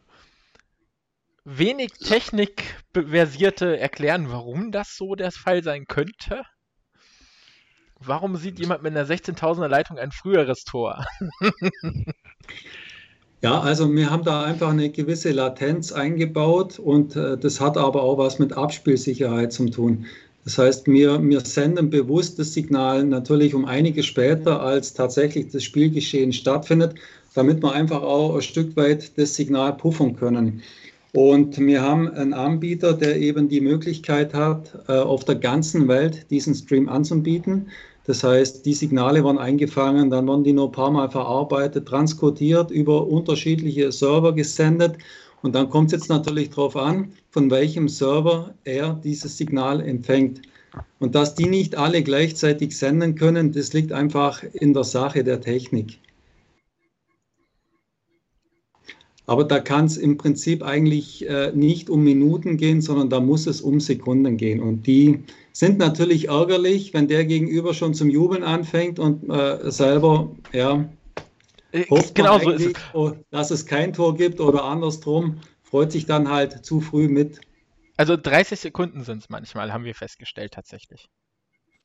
[1.44, 6.44] wenig Technikversierte erklären, warum das so der Fall sein könnte?
[8.00, 11.06] Warum sieht jemand mit einer 16.000er Leitung ein früheres Tor?
[13.44, 18.04] Ja, also wir haben da einfach eine gewisse Latenz eingebaut und äh, das hat aber
[18.04, 20.06] auch was mit Abspielsicherheit zu tun.
[20.44, 25.64] Das heißt, wir, wir senden bewusst das Signal natürlich um einige später, als tatsächlich das
[25.64, 26.94] Spielgeschehen stattfindet,
[27.34, 30.62] damit wir einfach auch ein Stück weit das Signal puffern können.
[31.14, 36.26] Und wir haben einen Anbieter, der eben die Möglichkeit hat, äh, auf der ganzen Welt
[36.30, 37.68] diesen Stream anzubieten.
[38.06, 42.72] Das heißt, die Signale werden eingefangen, dann werden die nur ein paar Mal verarbeitet, transkodiert,
[42.72, 44.98] über unterschiedliche Server gesendet.
[45.42, 50.42] Und dann kommt es jetzt natürlich darauf an, von welchem Server er dieses Signal empfängt.
[51.00, 55.42] Und dass die nicht alle gleichzeitig senden können, das liegt einfach in der Sache der
[55.42, 56.00] Technik.
[59.32, 63.48] Aber da kann es im Prinzip eigentlich äh, nicht um Minuten gehen, sondern da muss
[63.48, 64.62] es um Sekunden gehen.
[64.62, 70.36] Und die sind natürlich ärgerlich, wenn der Gegenüber schon zum Jubeln anfängt und äh, selber,
[70.52, 70.84] ja,
[71.72, 72.74] äh, hofft genau so ist es.
[72.92, 77.40] Oh, dass es kein Tor gibt oder andersrum, freut sich dann halt zu früh mit.
[77.96, 81.08] Also 30 Sekunden sind es manchmal, haben wir festgestellt tatsächlich.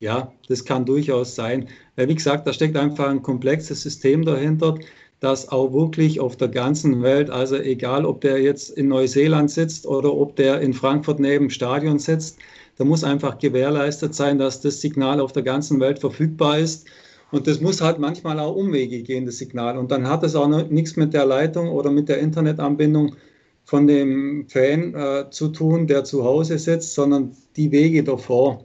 [0.00, 1.68] Ja, das kann durchaus sein.
[1.94, 4.74] Wie gesagt, da steckt einfach ein komplexes System dahinter
[5.20, 9.87] dass auch wirklich auf der ganzen Welt, also egal ob der jetzt in Neuseeland sitzt
[9.87, 12.38] oder ob der in Frankfurt neben dem Stadion sitzt,
[12.76, 16.87] da muss einfach gewährleistet sein, dass das Signal auf der ganzen Welt verfügbar ist.
[17.33, 19.79] Und das muss halt manchmal auch Umwege gehen, das Signal.
[19.79, 23.16] Und dann hat es auch nichts mit der Leitung oder mit der Internetanbindung
[23.64, 28.64] von dem Fan äh, zu tun, der zu Hause sitzt, sondern die Wege davor.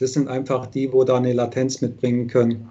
[0.00, 2.68] Das sind einfach die, wo da eine Latenz mitbringen können.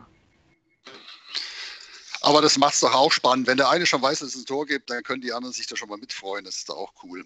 [2.27, 3.47] Aber das macht es doch auch spannend.
[3.47, 5.65] Wenn der eine schon weiß, dass es ein Tor gibt, dann können die anderen sich
[5.65, 6.43] da schon mal mitfreuen.
[6.43, 7.23] Das ist doch auch cool.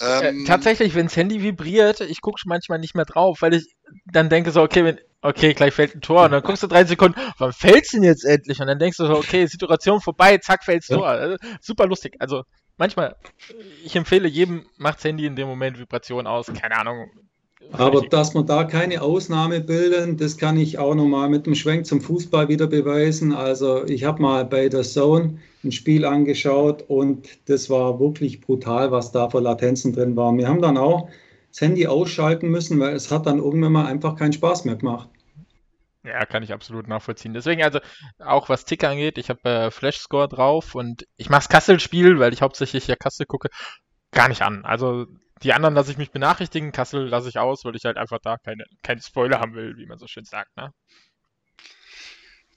[0.00, 3.52] Äh, ähm, äh, tatsächlich, wenn das Handy vibriert, ich gucke manchmal nicht mehr drauf, weil
[3.52, 6.24] ich dann denke so, okay, wenn, okay, gleich fällt ein Tor.
[6.24, 8.60] Und dann guckst du drei Sekunden, wann fällt's denn jetzt endlich?
[8.60, 11.06] Und dann denkst du so, okay, Situation vorbei, zack, fällt's Tor.
[11.06, 12.16] Also, super lustig.
[12.18, 12.44] Also
[12.78, 13.16] manchmal,
[13.84, 16.46] ich empfehle jedem, macht Handy in dem Moment Vibration aus.
[16.46, 17.10] Keine Ahnung,
[17.72, 21.86] aber dass wir da keine Ausnahme bilden, das kann ich auch nochmal mit dem Schwenk
[21.86, 23.32] zum Fußball wieder beweisen.
[23.32, 28.92] Also ich habe mal bei der Zone ein Spiel angeschaut und das war wirklich brutal,
[28.92, 30.38] was da für Latenzen drin waren.
[30.38, 31.08] Wir haben dann auch
[31.50, 35.08] das Handy ausschalten müssen, weil es hat dann irgendwann mal einfach keinen Spaß mehr gemacht.
[36.04, 37.32] Ja, kann ich absolut nachvollziehen.
[37.32, 37.80] Deswegen also
[38.18, 42.18] auch was Ticker angeht, ich habe äh, Flash Score drauf und ich mache das Kassel-Spiel,
[42.18, 43.48] weil ich hauptsächlich ja Kassel gucke,
[44.12, 44.66] gar nicht an.
[44.66, 45.06] Also
[45.42, 48.38] die anderen lasse ich mich benachrichtigen, Kassel lasse ich aus, weil ich halt einfach da
[48.38, 50.56] keine, keine Spoiler haben will, wie man so schön sagt.
[50.56, 50.72] Ne?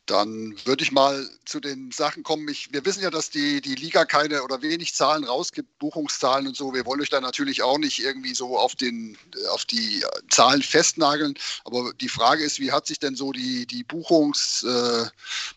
[0.05, 2.47] Dann würde ich mal zu den Sachen kommen.
[2.47, 6.55] Ich, wir wissen ja, dass die, die Liga keine oder wenig Zahlen rausgibt, Buchungszahlen und
[6.55, 6.73] so.
[6.73, 9.17] Wir wollen euch da natürlich auch nicht irgendwie so auf, den,
[9.51, 11.33] auf die Zahlen festnageln.
[11.65, 15.05] Aber die Frage ist, wie hat sich denn so die, die, Buchungs, äh,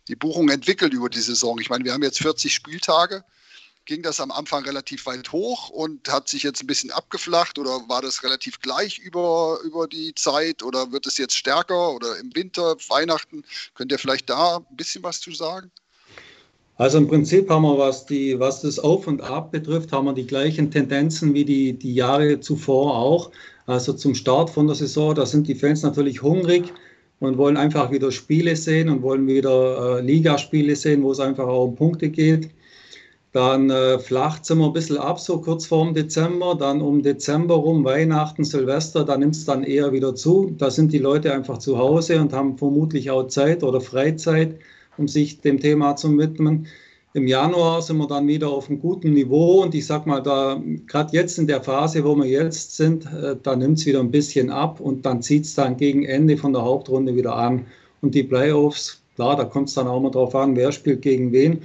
[0.09, 1.61] die Buchung entwickelt über die Saison?
[1.61, 3.23] Ich meine, wir haben jetzt 40 Spieltage
[3.85, 7.71] ging das am Anfang relativ weit hoch und hat sich jetzt ein bisschen abgeflacht oder
[7.89, 12.35] war das relativ gleich über, über die Zeit oder wird es jetzt stärker oder im
[12.35, 13.45] Winter, Weihnachten?
[13.75, 15.71] Könnt ihr vielleicht da ein bisschen was zu sagen?
[16.81, 20.15] Also im Prinzip haben wir, was, die, was das Auf und Ab betrifft, haben wir
[20.15, 23.31] die gleichen Tendenzen wie die, die Jahre zuvor auch.
[23.67, 26.73] Also zum Start von der Saison, da sind die Fans natürlich hungrig
[27.19, 31.47] und wollen einfach wieder Spiele sehen und wollen wieder äh, Ligaspiele sehen, wo es einfach
[31.47, 32.49] auch um Punkte geht.
[33.33, 36.57] Dann äh, flacht es immer ein bisschen ab, so kurz vorm Dezember.
[36.57, 40.53] Dann um Dezember rum, Weihnachten, Silvester, da nimmt es dann eher wieder zu.
[40.59, 44.57] Da sind die Leute einfach zu Hause und haben vermutlich auch Zeit oder Freizeit,
[44.97, 46.67] um sich dem Thema zu widmen.
[47.13, 50.61] Im Januar sind wir dann wieder auf einem guten Niveau und ich sag mal, da
[50.87, 54.11] gerade jetzt in der Phase, wo wir jetzt sind, äh, da nimmt es wieder ein
[54.11, 57.67] bisschen ab und dann zieht es dann gegen Ende von der Hauptrunde wieder an.
[58.01, 61.33] Und die Playoffs, klar, da kommt es dann auch mal drauf an, wer spielt gegen
[61.33, 61.61] wen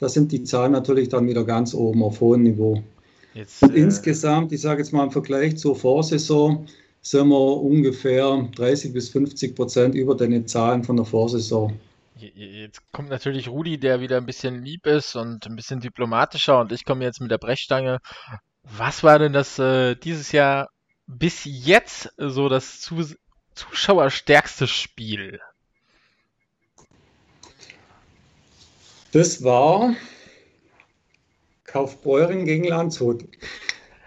[0.00, 2.82] da sind die Zahlen natürlich dann wieder ganz oben auf hohem Niveau.
[3.34, 6.66] Jetzt, und äh, insgesamt, ich sage jetzt mal im Vergleich zur Vorsaison,
[7.02, 11.78] sind wir ungefähr 30 bis 50 Prozent über den Zahlen von der Vorsaison.
[12.16, 16.72] Jetzt kommt natürlich Rudi, der wieder ein bisschen lieb ist und ein bisschen diplomatischer und
[16.72, 17.98] ich komme jetzt mit der Brechstange.
[18.62, 20.68] Was war denn das äh, dieses Jahr
[21.06, 22.90] bis jetzt so das
[23.54, 25.40] zuschauerstärkste Spiel?
[29.12, 29.94] Das war
[31.64, 33.24] Kaufbeuren gegen Landshut.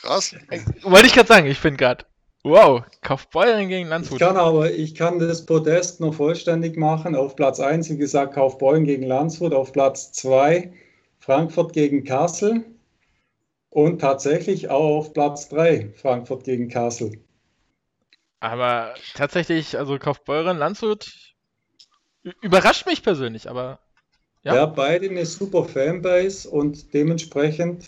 [0.00, 0.34] Krass.
[0.82, 2.04] Wollte ich gerade sagen, ich bin gerade.
[2.44, 4.20] Wow, Kaufbeuren gegen Landshut.
[4.20, 7.14] Ich kann aber, ich kann das Podest noch vollständig machen.
[7.14, 9.54] Auf Platz 1, wie gesagt, Kauf Kaufbeuren gegen Landshut.
[9.54, 10.72] Auf Platz 2
[11.20, 12.64] Frankfurt gegen Kassel.
[13.70, 17.12] Und tatsächlich auch auf Platz 3, Frankfurt gegen Kassel.
[18.40, 21.31] Aber tatsächlich, also Kaufbeuren, Landshut
[22.40, 23.78] überrascht mich persönlich, aber
[24.44, 24.54] ja.
[24.54, 27.86] ja, beide eine super Fanbase und dementsprechend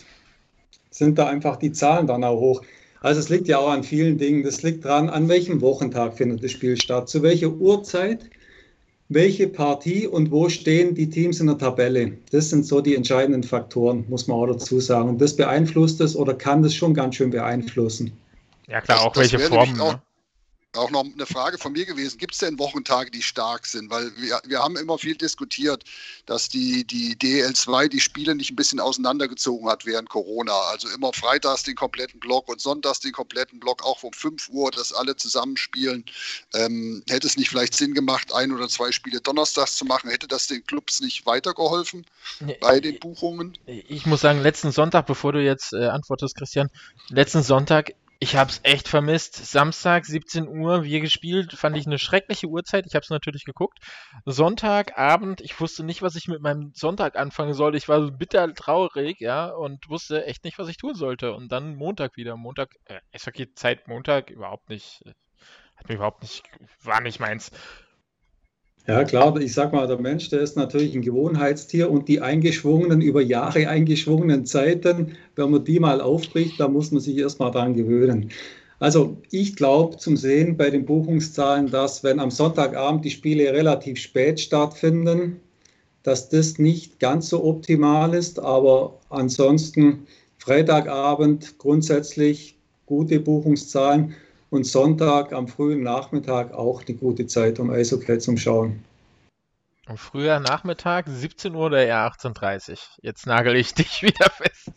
[0.90, 2.62] sind da einfach die Zahlen dann auch hoch.
[3.00, 4.44] Also es liegt ja auch an vielen Dingen.
[4.44, 8.30] Das liegt daran, an welchem Wochentag findet das Spiel statt, zu welcher Uhrzeit,
[9.08, 12.16] welche Partie und wo stehen die Teams in der Tabelle.
[12.30, 15.10] Das sind so die entscheidenden Faktoren, muss man auch dazu sagen.
[15.10, 18.12] Und das beeinflusst es oder kann das schon ganz schön beeinflussen.
[18.68, 19.78] Ja klar, auch das welche Formen.
[19.80, 20.02] Auch, ne?
[20.76, 22.18] Auch noch eine Frage von mir gewesen.
[22.18, 23.90] Gibt es denn Wochentage, die stark sind?
[23.90, 25.84] Weil wir, wir haben immer viel diskutiert,
[26.26, 30.52] dass die, die DL2 die Spiele nicht ein bisschen auseinandergezogen hat während Corona.
[30.70, 34.70] Also immer freitags den kompletten Block und sonntags den kompletten Block, auch um 5 Uhr,
[34.70, 36.04] dass alle zusammenspielen.
[36.54, 40.10] Ähm, hätte es nicht vielleicht Sinn gemacht, ein oder zwei Spiele donnerstags zu machen?
[40.10, 42.04] Hätte das den Clubs nicht weitergeholfen
[42.60, 43.56] bei den Buchungen?
[43.66, 46.70] Ich muss sagen, letzten Sonntag, bevor du jetzt äh, antwortest, Christian,
[47.08, 49.36] letzten Sonntag ich habe es echt vermisst.
[49.36, 52.86] Samstag, 17 Uhr, wir gespielt, fand ich eine schreckliche Uhrzeit.
[52.86, 53.78] Ich habe es natürlich geguckt.
[54.24, 57.74] Sonntagabend, ich wusste nicht, was ich mit meinem Sonntag anfangen soll.
[57.74, 61.34] Ich war so bitter traurig, ja, und wusste echt nicht, was ich tun sollte.
[61.34, 62.36] Und dann Montag wieder.
[62.36, 65.02] Montag, äh, Eishockey-Zeit Montag überhaupt nicht.
[65.04, 65.12] Äh,
[65.76, 66.44] hat mir überhaupt nicht,
[66.82, 67.50] war nicht meins.
[68.86, 73.00] Ja, klar, ich sag mal, der Mensch, der ist natürlich ein Gewohnheitstier und die eingeschwungenen,
[73.00, 77.72] über Jahre eingeschwungenen Zeiten, wenn man die mal aufbricht, da muss man sich erstmal dran
[77.72, 78.30] gewöhnen.
[78.80, 83.98] Also ich glaube zum Sehen bei den Buchungszahlen, dass wenn am Sonntagabend die Spiele relativ
[83.98, 85.40] spät stattfinden,
[86.02, 94.14] dass das nicht ganz so optimal ist, aber ansonsten Freitagabend grundsätzlich gute Buchungszahlen
[94.54, 98.84] und Sonntag am frühen Nachmittag auch eine gute Zeit, um Eishockey zum Schauen.
[99.86, 102.78] Am früher Nachmittag, 17 Uhr oder eher 18.30 Uhr?
[103.02, 104.70] Jetzt nagel ich dich wieder fest.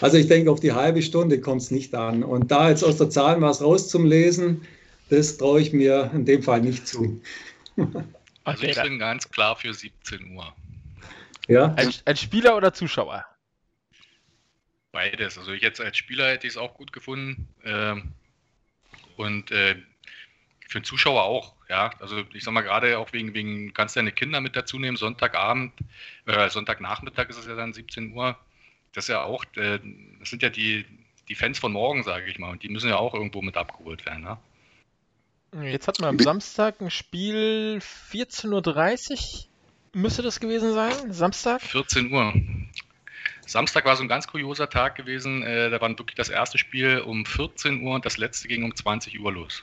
[0.00, 2.24] Also ich denke, auf die halbe Stunde kommt es nicht an.
[2.24, 4.66] Und da jetzt aus der Zahlen was rauszulesen,
[5.10, 7.20] das traue ich mir in dem Fall nicht zu.
[8.44, 10.54] Also ich bin ganz klar für 17 Uhr.
[11.48, 11.74] Ja.
[11.74, 13.26] Als, als Spieler oder Zuschauer?
[14.90, 15.36] Beides.
[15.36, 17.46] Also ich jetzt als Spieler hätte ich es auch gut gefunden.
[17.62, 18.14] Ähm,
[19.18, 19.76] und äh,
[20.68, 21.90] für den Zuschauer auch, ja.
[22.00, 24.96] Also ich sag mal gerade auch wegen, wegen, kannst du deine Kinder mit dazu nehmen,
[24.96, 25.72] Sonntagabend,
[26.26, 28.38] äh, Sonntagnachmittag ist es ja dann 17 Uhr.
[28.92, 29.78] Das ist ja auch, äh,
[30.20, 30.84] das sind ja die,
[31.28, 34.06] die Fans von morgen, sage ich mal, und die müssen ja auch irgendwo mit abgeholt
[34.06, 34.38] werden, ne?
[35.62, 37.80] Jetzt hatten wir am Samstag ein Spiel
[38.12, 39.48] 14.30 Uhr.
[39.94, 41.12] Müsste das gewesen sein?
[41.12, 41.62] Samstag?
[41.62, 42.34] 14 Uhr.
[43.48, 45.42] Samstag war so ein ganz kurioser Tag gewesen.
[45.42, 48.74] Äh, da war wirklich das erste Spiel um 14 Uhr und das letzte ging um
[48.74, 49.62] 20 Uhr los.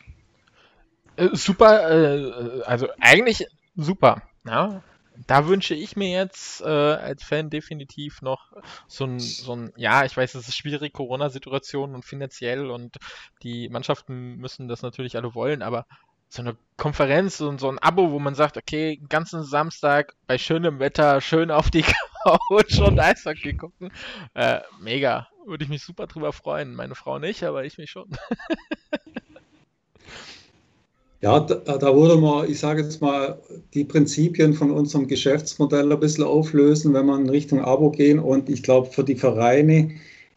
[1.15, 3.45] Äh, super, äh, also eigentlich
[3.75, 4.23] super.
[4.45, 4.81] Ja.
[5.27, 8.51] Da wünsche ich mir jetzt äh, als Fan definitiv noch
[8.87, 12.97] so ein, so ein, ja, ich weiß, es ist schwierig, Corona-Situation und finanziell und
[13.41, 15.85] die Mannschaften müssen das natürlich alle wollen, aber
[16.27, 20.79] so eine Konferenz und so ein Abo, wo man sagt, okay, ganzen Samstag bei schönem
[20.79, 21.85] Wetter schön auf die
[22.25, 23.91] Couch und Eishockey gucken.
[24.33, 25.27] Äh, mega.
[25.45, 26.73] Würde ich mich super drüber freuen.
[26.73, 28.09] Meine Frau nicht, aber ich mich schon.
[31.21, 33.39] ja, da, da würde man, ich sage jetzt mal,
[33.75, 38.17] die Prinzipien von unserem Geschäftsmodell ein bisschen auflösen, wenn man in Richtung Abo gehen.
[38.17, 39.91] Und ich glaube, für die Vereine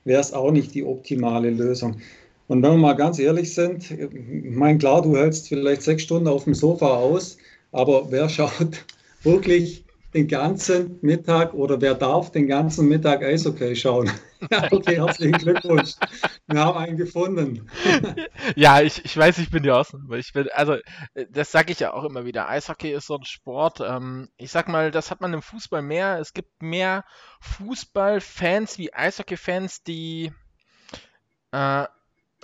[0.05, 2.01] wäre es auch nicht die optimale Lösung.
[2.49, 6.29] Und wenn wir mal ganz ehrlich sind, ich meine, klar, du hältst vielleicht sechs Stunden
[6.29, 7.39] auf dem Sofa aus,
[7.73, 8.85] aber wer schaut
[9.23, 9.85] wirklich
[10.19, 14.11] den ganzen Mittag oder wer darf den ganzen Mittag Eishockey schauen?
[14.51, 15.93] ja, okay, herzlichen Glückwunsch.
[16.49, 17.71] Wir haben einen gefunden.
[18.57, 20.19] ja, ich, ich weiß, ich bin die Ausnahme.
[20.19, 20.77] Ich bin, also,
[21.31, 22.49] das sage ich ja auch immer wieder.
[22.49, 23.81] Eishockey ist so ein Sport.
[23.81, 26.19] Ähm, ich sag mal, das hat man im Fußball mehr.
[26.19, 27.05] Es gibt mehr
[27.41, 30.33] Fußballfans wie Eishockey-Fans, die
[31.53, 31.85] äh,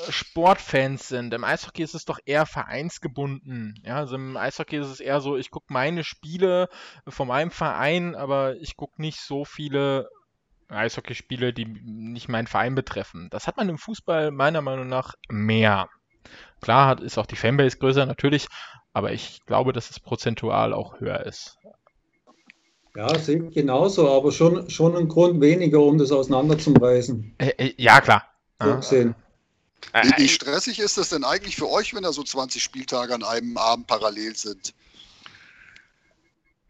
[0.08, 1.32] Sportfans sind.
[1.34, 3.80] Im Eishockey ist es doch eher vereinsgebunden.
[3.84, 6.68] Ja, also im Eishockey ist es eher so, ich gucke meine Spiele
[7.08, 10.08] von meinem Verein, aber ich gucke nicht so viele
[10.68, 13.28] Eishockeyspiele, die nicht meinen Verein betreffen.
[13.30, 15.88] Das hat man im Fußball meiner Meinung nach mehr.
[16.60, 18.48] Klar hat, ist auch die Fanbase größer natürlich,
[18.92, 21.58] aber ich glaube, dass es prozentual auch höher ist.
[22.96, 27.34] Ja, sehe ich genauso, aber schon, schon ein Grund weniger, um das auseinanderzureißen.
[27.38, 28.24] Äh, äh, ja, klar.
[28.62, 29.14] So gesehen.
[29.92, 33.22] Wie, wie, stressig ist das denn eigentlich für euch, wenn da so 20 Spieltage an
[33.22, 34.74] einem Abend parallel sind?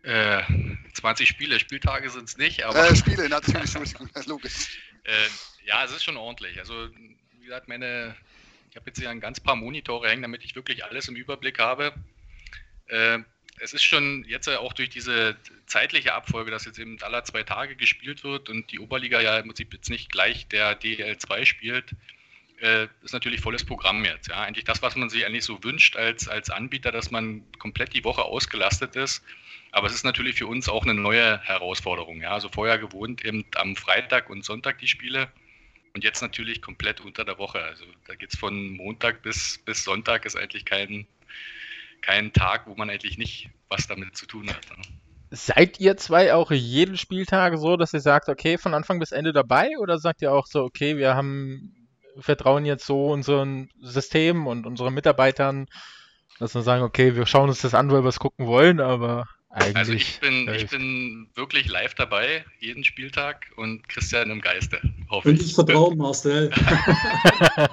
[0.03, 0.43] Äh,
[0.93, 2.91] 20 Spiele, Spieltage sind es nicht, aber.
[2.91, 3.75] Äh, Spiele, natürlich,
[4.27, 4.79] logisch.
[5.05, 5.29] Äh,
[5.65, 6.59] ja, es ist schon ordentlich.
[6.59, 6.89] Also,
[7.39, 8.15] wie gesagt, meine,
[8.71, 11.59] ich habe jetzt hier ein ganz paar Monitore hängen, damit ich wirklich alles im Überblick
[11.59, 11.95] habe.
[12.89, 13.21] Äh,
[13.61, 15.37] es ist schon jetzt auch durch diese
[15.67, 19.47] zeitliche Abfolge, dass jetzt eben alle zwei Tage gespielt wird und die Oberliga ja im
[19.47, 21.93] Prinzip jetzt nicht gleich der DL2 spielt,
[22.65, 24.29] äh, ist natürlich volles Programm jetzt.
[24.29, 27.93] Ja, eigentlich das, was man sich eigentlich so wünscht als, als Anbieter, dass man komplett
[27.95, 29.23] die Woche ausgelastet ist.
[29.71, 32.23] Aber es ist natürlich für uns auch eine neue Herausforderung.
[32.23, 35.29] Ja, also vorher gewohnt eben am Freitag und Sonntag die Spiele
[35.95, 37.63] und jetzt natürlich komplett unter der Woche.
[37.63, 41.07] Also da geht es von Montag bis, bis Sonntag ist eigentlich kein,
[42.01, 44.67] kein Tag, wo man eigentlich nicht was damit zu tun hat.
[44.77, 44.85] Ne?
[45.31, 49.33] Seid ihr zwei auch jeden Spieltag so, dass ihr sagt, okay, von Anfang bis Ende
[49.33, 49.71] dabei?
[49.81, 51.84] Oder sagt ihr auch so, okay, wir haben,
[52.19, 55.67] vertrauen jetzt so unseren System und unseren Mitarbeitern,
[56.39, 59.27] dass wir sagen, okay, wir schauen uns das an, weil wir es gucken wollen, aber
[59.51, 59.77] eigentlich.
[59.77, 64.81] Also ich bin, ich bin wirklich live dabei, jeden Spieltag und Christian im Geiste.
[65.09, 65.41] Hoffe ich.
[65.41, 66.51] ich vertraue Marcel.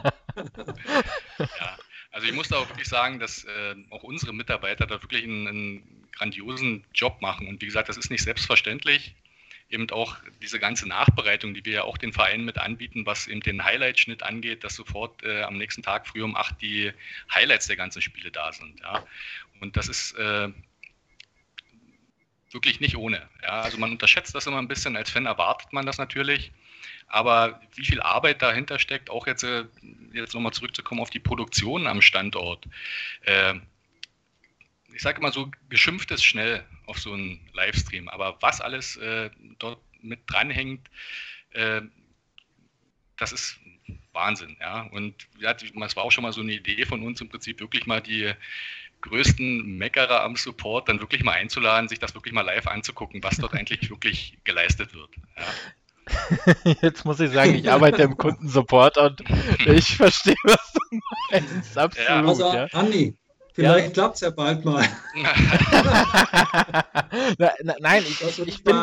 [1.40, 1.78] ja,
[2.12, 5.48] also ich muss da auch wirklich sagen, dass äh, auch unsere Mitarbeiter da wirklich einen,
[5.48, 7.48] einen, grandiosen Job machen.
[7.48, 9.16] Und wie gesagt, das ist nicht selbstverständlich.
[9.72, 13.40] Eben auch diese ganze Nachbereitung, die wir ja auch den Vereinen mit anbieten, was eben
[13.40, 16.92] den Highlight-Schnitt angeht, dass sofort äh, am nächsten Tag früh um acht die
[17.34, 18.82] Highlights der ganzen Spiele da sind.
[18.82, 19.06] Ja.
[19.62, 20.50] Und das ist äh,
[22.52, 23.28] wirklich nicht ohne.
[23.42, 23.62] Ja.
[23.62, 26.52] Also man unterschätzt das immer ein bisschen, als Fan erwartet man das natürlich.
[27.08, 29.66] Aber wie viel Arbeit dahinter steckt, auch jetzt, äh,
[30.14, 32.66] jetzt nochmal zurückzukommen auf die Produktion am Standort.
[33.24, 33.56] Äh,
[34.94, 39.30] ich sage immer so, geschimpft ist schnell auf so einen Livestream, aber was alles äh,
[39.60, 40.90] dort mit dranhängt,
[41.52, 41.82] äh,
[43.18, 43.60] das ist
[44.12, 44.84] Wahnsinn, ja.
[44.92, 47.86] Und ja, das war auch schon mal so eine Idee von uns im Prinzip wirklich
[47.86, 48.34] mal die
[49.00, 53.38] größten Meckerer am Support dann wirklich mal einzuladen, sich das wirklich mal live anzugucken, was
[53.38, 55.10] dort eigentlich wirklich geleistet wird.
[55.38, 56.76] Ja.
[56.82, 59.22] Jetzt muss ich sagen, ich arbeite im Kundensupport und
[59.66, 61.00] ich verstehe, was du
[61.32, 61.78] meinst.
[61.78, 62.10] Absolut.
[62.10, 62.26] Ja.
[62.26, 62.66] Also, ja.
[62.74, 63.16] Andi,
[63.62, 63.94] vielleicht ja.
[63.94, 64.86] klappt es ja bald mal.
[67.38, 68.76] na, na, nein, ich, ich, ich, bin,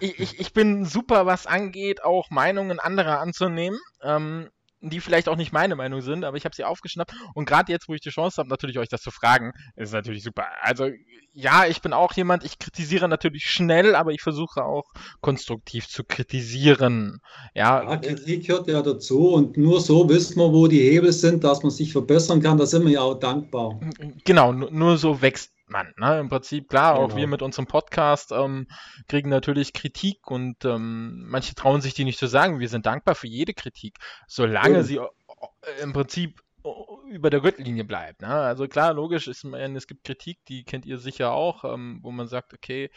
[0.00, 3.78] ich, ich, bin super, was angeht, auch Meinungen anderer anzunehmen.
[4.02, 4.48] Ähm,
[4.90, 7.14] die vielleicht auch nicht meine Meinung sind, aber ich habe sie aufgeschnappt.
[7.34, 10.22] Und gerade jetzt, wo ich die Chance habe, natürlich euch das zu fragen, ist natürlich
[10.22, 10.46] super.
[10.60, 10.88] Also
[11.32, 14.84] ja, ich bin auch jemand, ich kritisiere natürlich schnell, aber ich versuche auch
[15.20, 17.20] konstruktiv zu kritisieren.
[17.54, 21.44] Ja, ja Kritik gehört ja dazu und nur so wissen wir, wo die Hebel sind,
[21.44, 22.58] dass man sich verbessern kann.
[22.58, 23.80] Da sind wir ja auch dankbar.
[24.24, 25.92] Genau, nur so wächst man.
[25.96, 26.20] Ne?
[26.20, 27.06] Im Prinzip, klar, genau.
[27.06, 28.68] auch wir mit unserem Podcast ähm,
[29.08, 32.60] kriegen natürlich Kritik und ähm, manche trauen sich die nicht zu sagen.
[32.60, 33.98] Wir sind dankbar für jede Kritik,
[34.28, 34.82] solange ja.
[34.84, 35.00] sie
[35.82, 36.40] im Prinzip
[37.08, 38.22] über der Gürtellinie bleibt.
[38.22, 38.28] Ne?
[38.28, 42.28] Also klar, logisch ist, es gibt Kritik, die kennt ihr sicher auch, ähm, wo man
[42.28, 42.90] sagt, okay,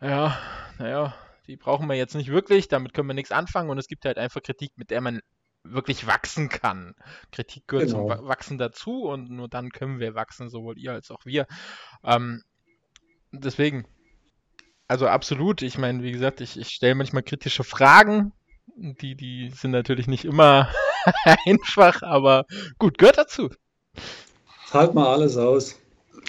[0.00, 0.36] ja,
[0.78, 1.14] naja,
[1.46, 4.18] die brauchen wir jetzt nicht wirklich, damit können wir nichts anfangen und es gibt halt
[4.18, 5.20] einfach Kritik, mit der man
[5.64, 6.94] wirklich wachsen kann.
[7.30, 8.14] Kritik gehört genau.
[8.14, 11.46] zum Wachsen dazu und nur dann können wir wachsen, sowohl ihr als auch wir.
[12.04, 12.42] Ähm,
[13.30, 13.86] deswegen,
[14.88, 18.32] also absolut, ich meine, wie gesagt, ich, ich stelle manchmal kritische Fragen,
[18.76, 20.72] die, die sind natürlich nicht immer
[21.46, 22.46] einfach, aber
[22.78, 23.50] gut, gehört dazu.
[24.72, 25.76] Halt mal alles aus.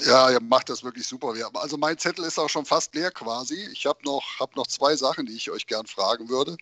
[0.05, 1.33] Ja, ihr macht das wirklich super.
[1.53, 3.67] Also mein Zettel ist auch schon fast leer quasi.
[3.71, 6.57] Ich habe noch, hab noch zwei Sachen, die ich euch gern fragen würde.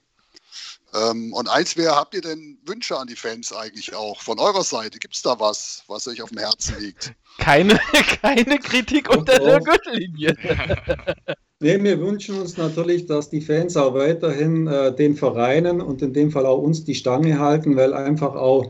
[0.94, 4.22] Ähm, und eins wäre, habt ihr denn Wünsche an die Fans eigentlich auch?
[4.22, 7.14] Von eurer Seite gibt es da was, was euch auf dem Herzen liegt?
[7.38, 7.80] Keine,
[8.22, 10.36] keine Kritik unter der Gürtellinie.
[11.60, 16.14] nee, wir wünschen uns natürlich, dass die Fans auch weiterhin äh, den Vereinen und in
[16.14, 18.70] dem Fall auch uns die Stange halten, weil einfach auch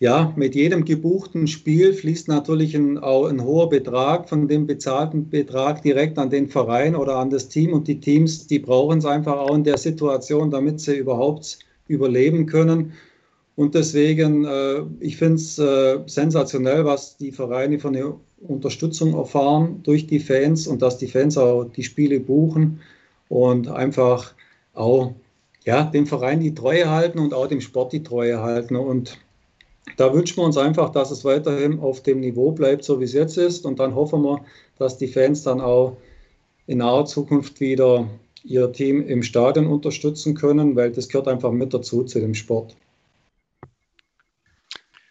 [0.00, 5.82] ja, mit jedem gebuchten Spiel fließt natürlich ein, ein hoher Betrag von dem bezahlten Betrag
[5.82, 7.72] direkt an den Verein oder an das Team.
[7.72, 12.46] Und die Teams, die brauchen es einfach auch in der Situation, damit sie überhaupt überleben
[12.46, 12.92] können.
[13.56, 18.14] Und deswegen, äh, ich finde es äh, sensationell, was die Vereine von der
[18.46, 22.80] Unterstützung erfahren durch die Fans und dass die Fans auch die Spiele buchen
[23.28, 24.32] und einfach
[24.74, 25.14] auch
[25.64, 28.76] ja, dem Verein die Treue halten und auch dem Sport die Treue halten.
[28.76, 29.18] Und
[29.96, 33.12] da wünschen wir uns einfach, dass es weiterhin auf dem Niveau bleibt, so wie es
[33.12, 33.64] jetzt ist.
[33.64, 34.44] Und dann hoffen wir,
[34.78, 35.96] dass die Fans dann auch
[36.66, 38.08] in naher Zukunft wieder
[38.44, 42.76] ihr Team im Stadion unterstützen können, weil das gehört einfach mit dazu zu dem Sport.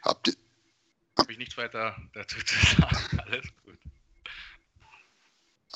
[0.03, 0.34] Habt ihr?
[1.17, 3.19] Habe ich nichts weiter dazu zu sagen.
[3.25, 3.45] Alles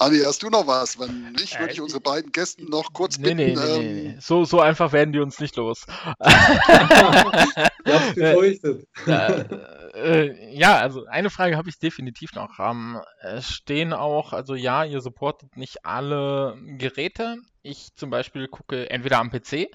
[0.01, 0.97] Andi, hast du noch was?
[0.97, 3.53] Wenn nicht, würde ich äh, unsere beiden Gäste noch kurz nee, bitten.
[3.53, 5.85] Nee, nee, ähm, so, so einfach werden die uns nicht los.
[7.85, 8.87] ich befürchtet.
[9.05, 9.43] Äh,
[9.93, 12.57] äh, ja, also eine Frage habe ich definitiv noch.
[12.57, 17.37] Ähm, es stehen auch, also ja, ihr supportet nicht alle Geräte.
[17.61, 19.69] Ich zum Beispiel gucke entweder am PC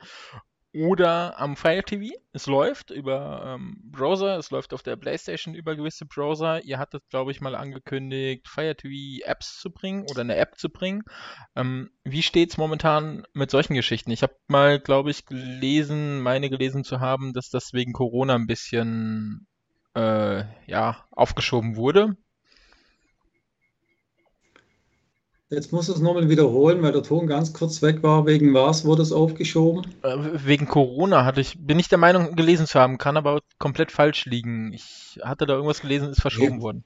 [0.76, 2.14] oder am Fire TV.
[2.32, 6.62] Es läuft über ähm, Browser, es läuft auf der PlayStation über gewisse Browser.
[6.64, 10.68] Ihr hattet, glaube ich, mal angekündigt, Fire TV Apps zu bringen oder eine App zu
[10.68, 11.02] bringen.
[11.54, 14.10] Ähm, wie steht es momentan mit solchen Geschichten?
[14.10, 18.46] Ich habe mal, glaube ich, gelesen, meine gelesen zu haben, dass das wegen Corona ein
[18.46, 19.46] bisschen
[19.94, 22.16] äh, ja, aufgeschoben wurde.
[25.48, 28.26] Jetzt muss es nochmal wiederholen, weil der Ton ganz kurz weg war.
[28.26, 29.86] Wegen was wurde es aufgeschoben?
[30.02, 33.92] Äh, wegen Corona hatte ich, bin ich der Meinung gelesen zu haben, kann aber komplett
[33.92, 34.72] falsch liegen.
[34.72, 36.62] Ich hatte da irgendwas gelesen, ist verschoben ja.
[36.62, 36.84] worden.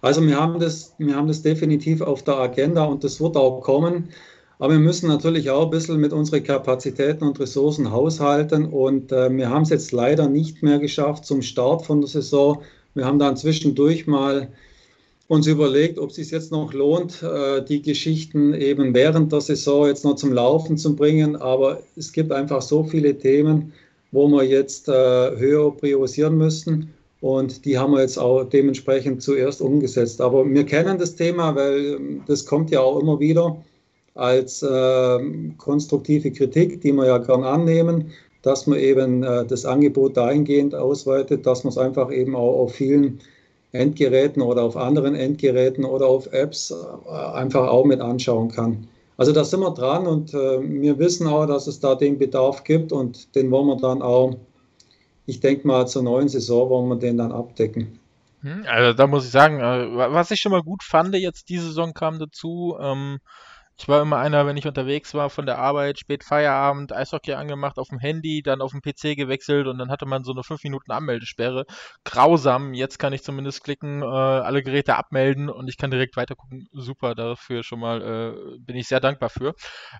[0.00, 3.60] Also wir haben, das, wir haben das definitiv auf der Agenda und das wird auch
[3.60, 4.08] kommen.
[4.58, 8.66] Aber wir müssen natürlich auch ein bisschen mit unseren Kapazitäten und Ressourcen haushalten.
[8.66, 12.62] Und äh, wir haben es jetzt leider nicht mehr geschafft zum Start von der Saison.
[12.94, 14.48] Wir haben dann zwischendurch mal
[15.32, 19.86] uns überlegt, ob es sich jetzt noch lohnt, äh, die Geschichten eben während der Saison
[19.86, 21.36] jetzt noch zum Laufen zu bringen.
[21.36, 23.72] Aber es gibt einfach so viele Themen,
[24.10, 26.92] wo wir jetzt äh, höher priorisieren müssen.
[27.22, 30.20] Und die haben wir jetzt auch dementsprechend zuerst umgesetzt.
[30.20, 33.56] Aber wir kennen das Thema, weil ähm, das kommt ja auch immer wieder
[34.14, 35.18] als äh,
[35.56, 38.10] konstruktive Kritik, die wir ja gern annehmen,
[38.42, 42.74] dass man eben äh, das Angebot dahingehend ausweitet, dass man es einfach eben auch auf
[42.74, 43.20] vielen
[43.72, 48.86] Endgeräten oder auf anderen Endgeräten oder auf Apps äh, einfach auch mit anschauen kann.
[49.16, 52.64] Also da sind wir dran und äh, wir wissen auch, dass es da den Bedarf
[52.64, 54.36] gibt und den wollen wir dann auch,
[55.26, 57.98] ich denke mal zur neuen Saison wollen wir den dann abdecken.
[58.42, 61.66] Hm, also da muss ich sagen, äh, was ich schon mal gut fand, jetzt diese
[61.66, 63.18] Saison kam dazu, ähm,
[63.78, 67.78] ich war immer einer, wenn ich unterwegs war von der Arbeit, spät Feierabend, Eishockey angemacht
[67.78, 70.62] auf dem Handy, dann auf dem PC gewechselt und dann hatte man so eine 5
[70.64, 71.64] Minuten Anmeldesperre.
[72.04, 72.74] Grausam.
[72.74, 76.66] Jetzt kann ich zumindest klicken, äh, alle Geräte abmelden und ich kann direkt weitergucken.
[76.72, 79.54] Super, dafür schon mal äh, bin ich sehr dankbar für.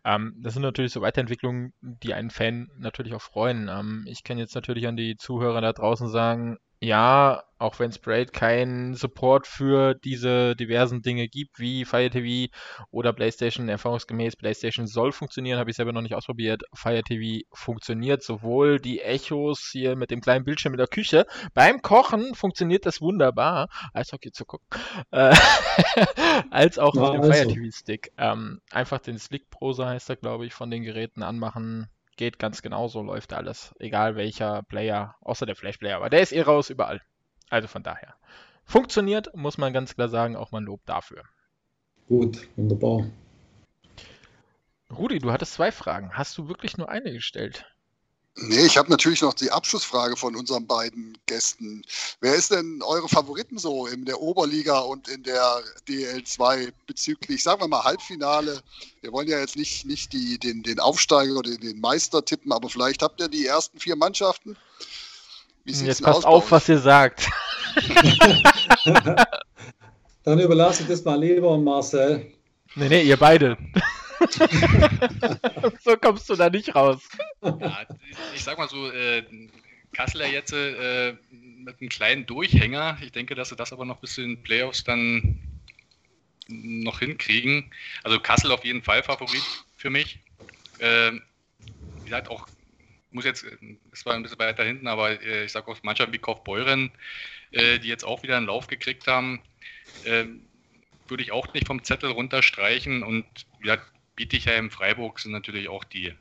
[0.05, 3.69] Ähm, das sind natürlich so Weiterentwicklungen, die einen Fan natürlich auch freuen.
[3.69, 8.33] Ähm, ich kann jetzt natürlich an die Zuhörer da draußen sagen, ja, auch wenn Sprite
[8.33, 12.53] keinen Support für diese diversen Dinge gibt, wie Fire TV
[12.91, 16.65] oder PlayStation, erfahrungsgemäß PlayStation soll funktionieren, habe ich selber noch nicht ausprobiert.
[16.75, 21.25] Fire TV funktioniert sowohl die Echos hier mit dem kleinen Bildschirm in der Küche.
[21.55, 24.67] Beim Kochen funktioniert das wunderbar, als Hockey zu gucken,
[25.13, 25.33] äh,
[26.51, 27.33] als auch ja, mit dem also.
[27.33, 28.13] Fire TV Stick.
[28.19, 31.89] Ähm, einfach den Slick Browser heißt er, glaube ich, von den Geräten anmachen
[32.23, 33.75] geht ganz genauso, läuft alles.
[33.81, 35.97] Egal welcher Player, außer der Flash-Player.
[35.97, 37.03] Aber der ist eh raus überall.
[37.51, 38.15] Also von daher.
[38.65, 41.25] Funktioniert, muss man ganz klar sagen, auch mal Lob dafür.
[42.07, 43.07] Gut, wunderbar.
[44.89, 46.13] Rudi, du hattest zwei Fragen.
[46.13, 47.72] Hast du wirklich nur eine gestellt?
[48.35, 51.83] Nee, ich habe natürlich noch die Abschlussfrage von unseren beiden Gästen.
[52.21, 57.61] Wer ist denn eure Favoriten so in der Oberliga und in der DL2 bezüglich, sagen
[57.61, 58.63] wir mal, Halbfinale?
[59.03, 62.71] Wir wollen ja jetzt nicht, nicht die, den, den Aufsteiger oder den Meister tippen, aber
[62.71, 64.57] vielleicht habt ihr die ersten vier Mannschaften.
[65.65, 67.29] Wie sieht's jetzt passt auf, was ihr sagt.
[70.25, 72.33] Dann überlasse ich das mal lieber Marcel.
[72.77, 73.59] Nee, nee, ihr beide.
[75.81, 77.09] so kommst du da nicht raus.
[77.43, 77.87] Ja,
[78.35, 79.25] ich sag mal so, äh,
[79.93, 82.99] Kasseler jetzt äh, mit einem kleinen Durchhänger.
[83.03, 85.39] Ich denke, dass sie das aber noch bis zu den Playoffs dann
[86.49, 87.71] noch hinkriegen.
[88.03, 89.45] Also Kassel auf jeden Fall Favorit
[89.77, 90.19] für mich.
[90.79, 91.13] Äh,
[91.99, 92.47] wie gesagt, auch
[93.11, 93.45] muss jetzt,
[93.93, 96.91] es war ein bisschen weiter hinten, aber äh, ich sage auch Mannschaft wie Kaufbeuren,
[97.51, 99.41] äh, die jetzt auch wieder einen Lauf gekriegt haben,
[100.05, 100.25] äh,
[101.09, 103.27] würde ich auch nicht vom Zettel runterstreichen und
[103.63, 103.77] ja,
[104.23, 106.15] Bietigheim, Freiburg sind natürlich auch die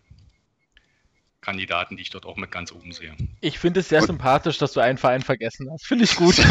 [1.40, 3.16] Kandidaten, die ich dort auch mit ganz oben sehe.
[3.42, 5.86] Ich finde es sehr Und sympathisch, dass du einen Verein vergessen hast.
[5.86, 6.40] Finde ich gut.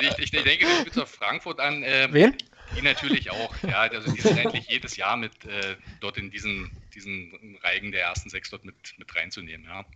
[0.00, 1.82] ich, ich, denke, spielst auf Frankfurt an.
[1.82, 2.36] Äh, Wen?
[2.76, 3.54] Die natürlich auch.
[3.62, 8.02] Ja, also die sind eigentlich jedes Jahr mit äh, dort in diesen, diesen Reigen der
[8.02, 9.66] ersten sechs dort mit, mit reinzunehmen.
[9.66, 9.86] Ja.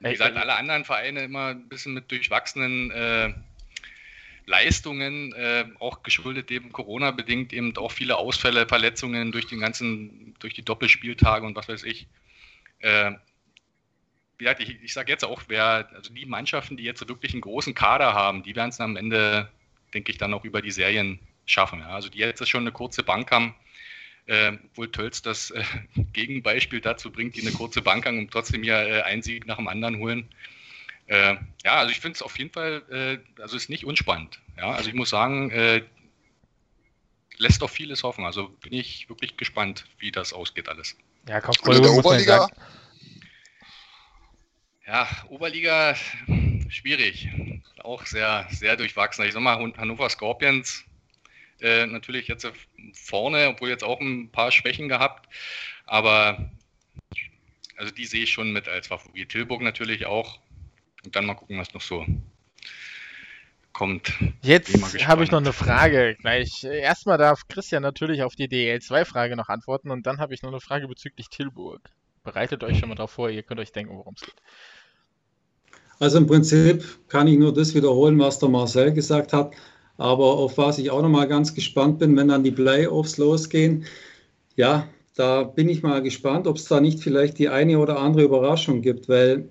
[0.00, 3.34] wie gesagt, alle anderen Vereine immer ein bisschen mit durchwachsenen äh,
[4.52, 10.52] Leistungen, äh, auch geschuldet eben Corona-bedingt, eben auch viele Ausfälle, Verletzungen durch den ganzen, durch
[10.52, 12.06] die Doppelspieltage und was weiß ich.
[12.80, 13.12] Äh,
[14.40, 17.74] ja, ich, ich sage jetzt auch, wer, also die Mannschaften, die jetzt wirklich einen großen
[17.74, 19.48] Kader haben, die werden es am Ende,
[19.94, 21.80] denke ich, dann auch über die Serien schaffen.
[21.80, 21.88] Ja.
[21.88, 23.54] Also die jetzt schon eine kurze Bank haben,
[24.26, 25.64] äh, wohl Tölz das äh,
[26.12, 29.56] Gegenbeispiel dazu bringt, die eine kurze Bank haben und trotzdem ja äh, einen Sieg nach
[29.56, 30.28] dem anderen holen.
[31.06, 32.82] Äh, ja, also ich finde es auf jeden Fall,
[33.36, 34.40] äh, also ist nicht unspannend.
[34.56, 35.82] Ja, also ich muss sagen, äh,
[37.38, 38.24] lässt doch vieles hoffen.
[38.24, 40.96] Also bin ich wirklich gespannt, wie das ausgeht alles.
[41.28, 42.48] Ja, Kaufbeuren der Oberliga?
[44.86, 45.96] Ja, Oberliga
[46.68, 47.28] schwierig.
[47.78, 49.24] Auch sehr, sehr durchwachsen.
[49.24, 50.84] Ich sag mal, Hannover Scorpions
[51.60, 52.50] äh, natürlich jetzt
[52.94, 55.28] vorne, obwohl jetzt auch ein paar Schwächen gehabt.
[55.86, 56.50] Aber
[57.76, 59.30] Also die sehe ich schon mit als Favorit.
[59.30, 60.41] Tilburg natürlich auch.
[61.04, 62.04] Und dann mal gucken, was noch so
[63.72, 64.12] kommt.
[64.42, 64.74] Jetzt
[65.06, 66.64] habe ich noch eine Frage gleich.
[66.64, 70.60] Erstmal darf Christian natürlich auf die DL2-Frage noch antworten und dann habe ich noch eine
[70.60, 71.80] Frage bezüglich Tilburg.
[72.22, 74.36] Bereitet euch schon mal darauf vor, ihr könnt euch denken, worum es geht.
[75.98, 79.54] Also im Prinzip kann ich nur das wiederholen, was der Marcel gesagt hat.
[79.98, 83.86] Aber auf was ich auch noch mal ganz gespannt bin, wenn dann die Playoffs losgehen,
[84.56, 88.24] ja, da bin ich mal gespannt, ob es da nicht vielleicht die eine oder andere
[88.24, 89.48] Überraschung gibt, weil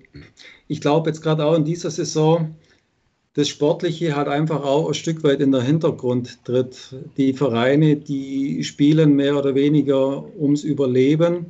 [0.68, 2.56] ich glaube jetzt gerade auch in dieser Saison,
[3.34, 6.94] das Sportliche hat einfach auch ein Stück weit in der Hintergrund tritt.
[7.16, 11.46] Die Vereine, die spielen mehr oder weniger ums Überleben.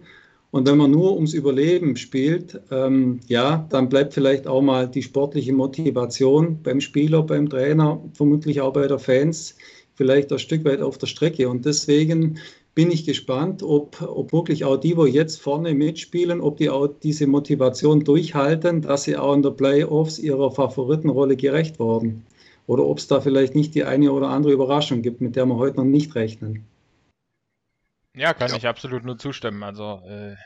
[0.53, 5.03] Und wenn man nur ums Überleben spielt, ähm, ja, dann bleibt vielleicht auch mal die
[5.03, 9.57] sportliche Motivation beim Spieler, beim Trainer, vermutlich auch bei der Fans,
[9.95, 11.49] vielleicht ein Stück weit auf der Strecke.
[11.49, 12.39] Und deswegen
[12.75, 16.87] bin ich gespannt, ob, ob wirklich auch die, wo jetzt vorne mitspielen, ob die auch
[16.87, 22.25] diese Motivation durchhalten, dass sie auch in der Playoffs ihrer Favoritenrolle gerecht worden.
[22.67, 25.57] Oder ob es da vielleicht nicht die eine oder andere Überraschung gibt, mit der wir
[25.57, 26.65] heute noch nicht rechnen.
[28.15, 28.57] Ja, kann ja.
[28.57, 29.63] ich absolut nur zustimmen.
[29.63, 30.37] Also, äh,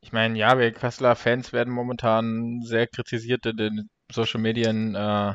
[0.00, 5.34] ich meine, ja, wir Kasseler Fans werden momentan sehr kritisiert in den Social Medien, äh,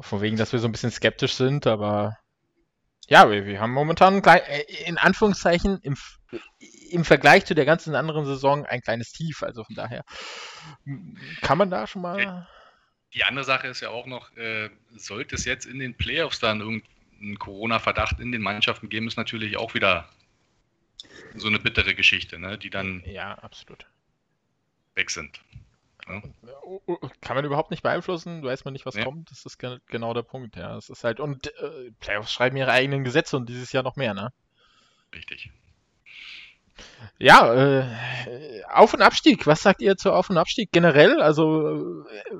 [0.00, 2.16] von wegen, dass wir so ein bisschen skeptisch sind, aber
[3.08, 5.96] ja, wir, wir haben momentan äh, in Anführungszeichen im,
[6.90, 9.42] im Vergleich zu der ganzen anderen Saison ein kleines Tief.
[9.42, 10.04] Also von daher
[11.42, 12.48] kann man da schon mal.
[13.14, 16.60] Die andere Sache ist ja auch noch, äh, sollte es jetzt in den Playoffs dann
[16.60, 20.08] irgendeinen Corona-Verdacht in den Mannschaften geben, ist natürlich auch wieder
[21.34, 23.86] so eine bittere Geschichte, ne, die dann ja, absolut.
[24.94, 25.40] weg sind.
[26.06, 29.04] Kann man überhaupt nicht beeinflussen, weiß man nicht, was ja.
[29.04, 29.30] kommt.
[29.30, 30.76] Das ist genau der Punkt, ja.
[30.76, 34.14] Es ist halt, und äh, Playoffs schreiben ihre eigenen Gesetze und dieses Jahr noch mehr,
[34.14, 34.32] ne?
[35.12, 35.50] Richtig.
[37.18, 39.46] Ja, äh, Auf- und Abstieg.
[39.46, 41.20] Was sagt ihr zu Auf- und Abstieg generell?
[41.20, 42.34] Also, äh,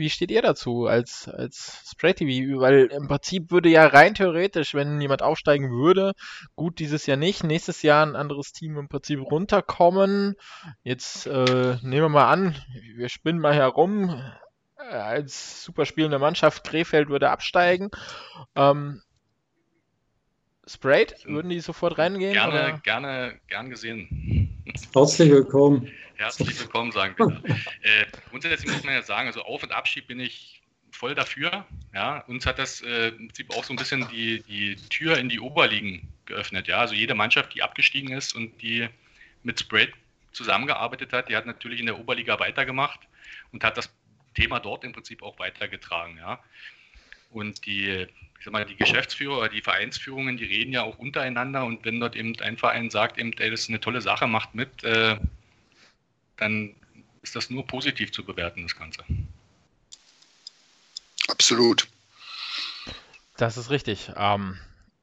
[0.00, 2.60] wie steht ihr dazu als, als Spray TV?
[2.60, 6.14] Weil im Prinzip würde ja rein theoretisch, wenn jemand aufsteigen würde,
[6.56, 10.34] gut dieses Jahr nicht, nächstes Jahr ein anderes Team im Prinzip runterkommen.
[10.82, 12.56] Jetzt äh, nehmen wir mal an,
[12.96, 14.20] wir spinnen mal herum.
[14.78, 17.90] Äh, als super spielende Mannschaft Krefeld würde absteigen.
[18.56, 19.02] Ähm,
[20.66, 22.32] Sprayed, würden die sofort reingehen?
[22.32, 22.78] Gerne, oder?
[22.78, 24.39] gerne, gern gesehen.
[24.92, 25.90] Herzlich willkommen.
[26.16, 27.56] Herzlich willkommen, sagen wir.
[27.82, 30.62] äh, grundsätzlich muss man ja sagen, also Auf- und Abschied bin ich
[30.92, 31.66] voll dafür.
[31.94, 35.28] Ja, uns hat das äh, im Prinzip auch so ein bisschen die, die Tür in
[35.28, 36.68] die Oberligen geöffnet.
[36.68, 38.88] Ja, also jede Mannschaft, die abgestiegen ist und die
[39.42, 39.92] mit Spread
[40.32, 43.00] zusammengearbeitet hat, die hat natürlich in der Oberliga weitergemacht
[43.52, 43.90] und hat das
[44.34, 46.18] Thema dort im Prinzip auch weitergetragen.
[46.18, 46.38] Ja.
[47.30, 48.06] Und die,
[48.40, 52.00] ich sag mal, die Geschäftsführer oder die Vereinsführungen, die reden ja auch untereinander und wenn
[52.00, 55.18] dort eben ein Verein sagt, eben, ey, das ist eine tolle Sache, macht mit, äh,
[56.38, 56.74] dann
[57.20, 59.04] ist das nur positiv zu bewerten, das Ganze.
[61.28, 61.86] Absolut.
[63.36, 64.10] Das ist richtig.
[64.16, 64.56] Ähm,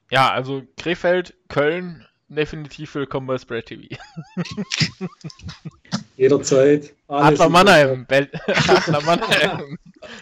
[0.09, 3.97] ja, also Krefeld, Köln, definitiv willkommen bei Spread TV.
[6.17, 6.95] Jederzeit.
[7.07, 8.07] Adler Mannheim.
[8.09, 9.77] Adler Mannheim.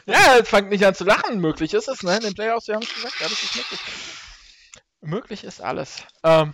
[0.06, 1.40] ja, fangt nicht an zu lachen.
[1.40, 2.18] Möglich ist es, ne?
[2.18, 3.80] In den Playoffs, wir haben es gesagt, alles ist möglich.
[5.02, 6.04] Möglich ist alles.
[6.24, 6.54] Ähm,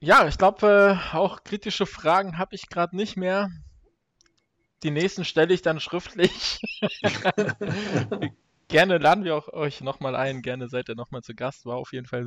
[0.00, 3.50] ja, ich glaube, äh, auch kritische Fragen habe ich gerade nicht mehr.
[4.82, 6.60] Die nächsten stelle ich dann schriftlich.
[8.68, 10.42] gerne laden wir auch euch nochmal ein.
[10.42, 11.66] Gerne seid ihr nochmal zu Gast.
[11.66, 12.26] War auf jeden Fall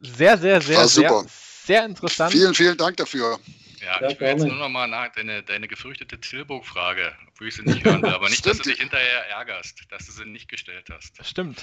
[0.00, 2.32] sehr, sehr, sehr, sehr, sehr interessant.
[2.32, 3.38] Vielen, vielen Dank dafür.
[3.80, 7.62] Ja, ja ich will jetzt nur nochmal nach deine, deine gefürchtete Tilburg-Frage, obwohl ich sie
[7.62, 10.88] nicht hören will, aber nicht, dass du dich hinterher ärgerst, dass du sie nicht gestellt
[10.90, 11.24] hast.
[11.24, 11.62] Stimmt.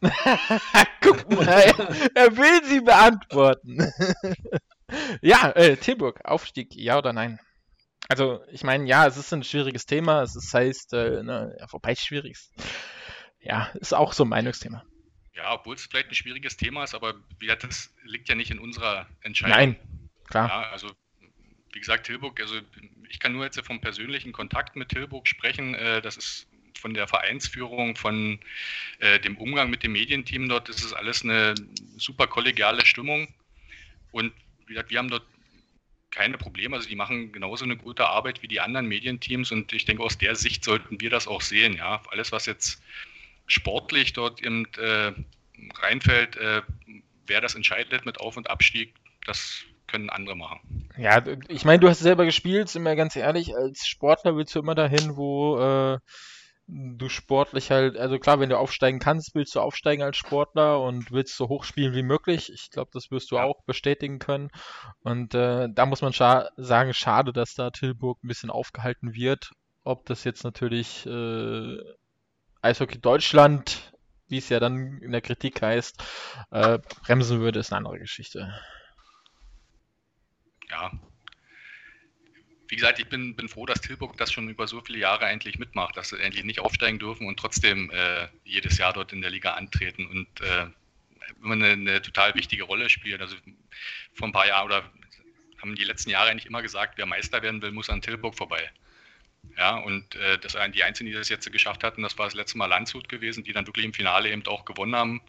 [1.00, 3.92] Guck mal, er, er, will sie beantworten.
[5.22, 7.40] ja, äh, Tilburg, Aufstieg, ja oder nein?
[8.08, 10.22] Also, ich meine, ja, es ist ein schwieriges Thema.
[10.22, 12.52] Es ist, heißt, äh, ne, ja, wobei schwierig ist.
[13.40, 14.84] Ja, ist auch so ein Meinungsthema.
[15.34, 17.14] Ja, obwohl es vielleicht ein schwieriges Thema ist, aber
[17.60, 19.56] das liegt ja nicht in unserer Entscheidung.
[19.56, 19.76] Nein,
[20.26, 20.48] klar.
[20.48, 20.90] Ja, also,
[21.72, 22.56] wie gesagt, Tilburg, also
[23.08, 25.74] ich kann nur jetzt vom persönlichen Kontakt mit Tilburg sprechen.
[25.74, 28.38] Äh, das ist von der Vereinsführung, von
[28.98, 31.54] äh, dem Umgang mit dem Medienteam dort, das ist alles eine
[31.96, 33.28] super kollegiale Stimmung.
[34.10, 34.32] Und
[34.66, 35.24] wie gesagt, wir haben dort
[36.10, 36.76] keine Probleme.
[36.76, 40.18] Also die machen genauso eine gute Arbeit wie die anderen Medienteams und ich denke, aus
[40.18, 41.74] der Sicht sollten wir das auch sehen.
[41.74, 42.82] Ja, alles, was jetzt
[43.48, 45.12] sportlich dort eben äh,
[45.80, 46.62] reinfällt, äh,
[47.26, 48.94] wer das entscheidet mit Auf- und Abstieg,
[49.26, 50.88] das können andere machen.
[50.96, 54.60] Ja, ich meine, du hast selber gespielt, sind wir ganz ehrlich, als Sportler willst du
[54.60, 55.98] immer dahin, wo äh,
[56.68, 61.10] du sportlich halt, also klar, wenn du aufsteigen kannst, willst du aufsteigen als Sportler und
[61.10, 62.52] willst so hoch spielen wie möglich.
[62.52, 63.44] Ich glaube, das wirst du ja.
[63.44, 64.50] auch bestätigen können.
[65.00, 69.50] Und äh, da muss man scha sagen, schade, dass da Tilburg ein bisschen aufgehalten wird.
[69.82, 71.78] Ob das jetzt natürlich äh,
[72.68, 73.92] Eishockey Deutschland,
[74.28, 76.02] wie es ja dann in der Kritik heißt,
[76.50, 78.52] äh, bremsen würde, ist eine andere Geschichte.
[80.70, 80.92] Ja,
[82.68, 85.58] wie gesagt, ich bin, bin froh, dass Tilburg das schon über so viele Jahre eigentlich
[85.58, 89.30] mitmacht, dass sie endlich nicht aufsteigen dürfen und trotzdem äh, jedes Jahr dort in der
[89.30, 90.66] Liga antreten und äh,
[91.42, 93.20] immer eine, eine, total wichtige Rolle spielen.
[93.22, 93.36] Also
[94.12, 94.92] vor ein paar Jahren oder
[95.62, 98.70] haben die letzten Jahre eigentlich immer gesagt, wer Meister werden will, muss an Tilburg vorbei.
[99.56, 102.58] Ja, und äh, das die Einzigen, die das jetzt geschafft hatten, das war das letzte
[102.58, 105.20] Mal Landshut gewesen, die dann wirklich im Finale eben auch gewonnen haben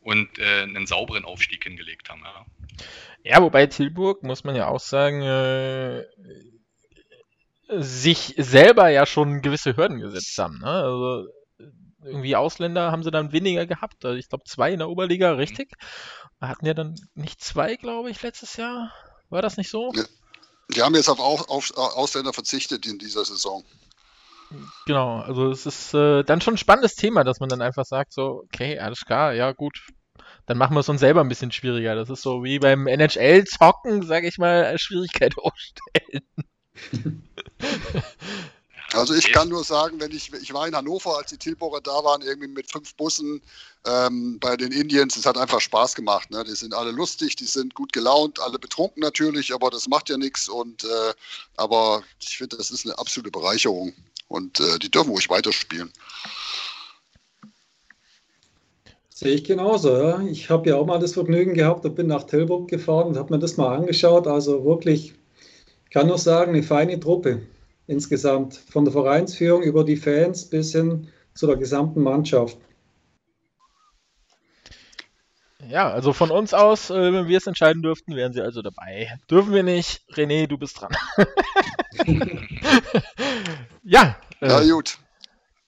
[0.00, 2.22] und äh, einen sauberen Aufstieg hingelegt haben.
[2.24, 2.44] Ja.
[3.22, 6.04] ja, wobei Tilburg, muss man ja auch sagen, äh,
[7.68, 10.58] sich selber ja schon gewisse Hürden gesetzt haben.
[10.58, 10.66] Ne?
[10.66, 11.28] Also
[12.04, 14.04] irgendwie Ausländer haben sie dann weniger gehabt.
[14.04, 15.72] Also ich glaube zwei in der Oberliga, richtig?
[16.38, 18.92] Wir hatten ja dann nicht zwei, glaube ich, letztes Jahr.
[19.30, 19.90] War das nicht so?
[20.70, 23.64] Die haben jetzt auf, auf, Ausländer verzichtet in dieser Saison.
[24.86, 28.12] Genau, also es ist äh, dann schon ein spannendes Thema, dass man dann einfach sagt,
[28.12, 29.80] so, okay, alles klar, ja gut,
[30.46, 31.94] dann machen wir es uns selber ein bisschen schwieriger.
[31.94, 36.22] Das ist so wie beim NHL-Zocken, sage ich mal, Schwierigkeit aufstellen.
[38.94, 42.04] Also ich kann nur sagen, wenn ich, ich war in Hannover, als die Tilburger da
[42.04, 43.42] waren, irgendwie mit fünf Bussen
[43.86, 46.30] ähm, bei den Indians, es hat einfach Spaß gemacht.
[46.30, 46.44] Ne?
[46.44, 50.16] Die sind alle lustig, die sind gut gelaunt, alle betrunken natürlich, aber das macht ja
[50.16, 50.48] nichts.
[50.48, 51.12] Und äh,
[51.56, 53.92] aber ich finde, das ist eine absolute Bereicherung
[54.28, 55.92] und äh, die dürfen ruhig weiterspielen.
[59.10, 59.96] Sehe ich genauso.
[59.96, 60.20] Ja.
[60.22, 63.32] Ich habe ja auch mal das Vergnügen gehabt und bin nach Tilburg gefahren und habe
[63.32, 64.26] mir das mal angeschaut.
[64.26, 65.14] Also wirklich
[65.90, 67.42] kann nur sagen, eine feine Truppe
[67.86, 68.56] insgesamt.
[68.56, 72.58] Von der Vereinsführung über die Fans bis hin zu der gesamten Mannschaft.
[75.68, 79.18] Ja, also von uns aus, äh, wenn wir es entscheiden dürften, wären sie also dabei.
[79.30, 80.02] Dürfen wir nicht?
[80.12, 80.94] René, du bist dran.
[83.82, 84.16] ja.
[84.40, 84.98] Äh, ja, gut.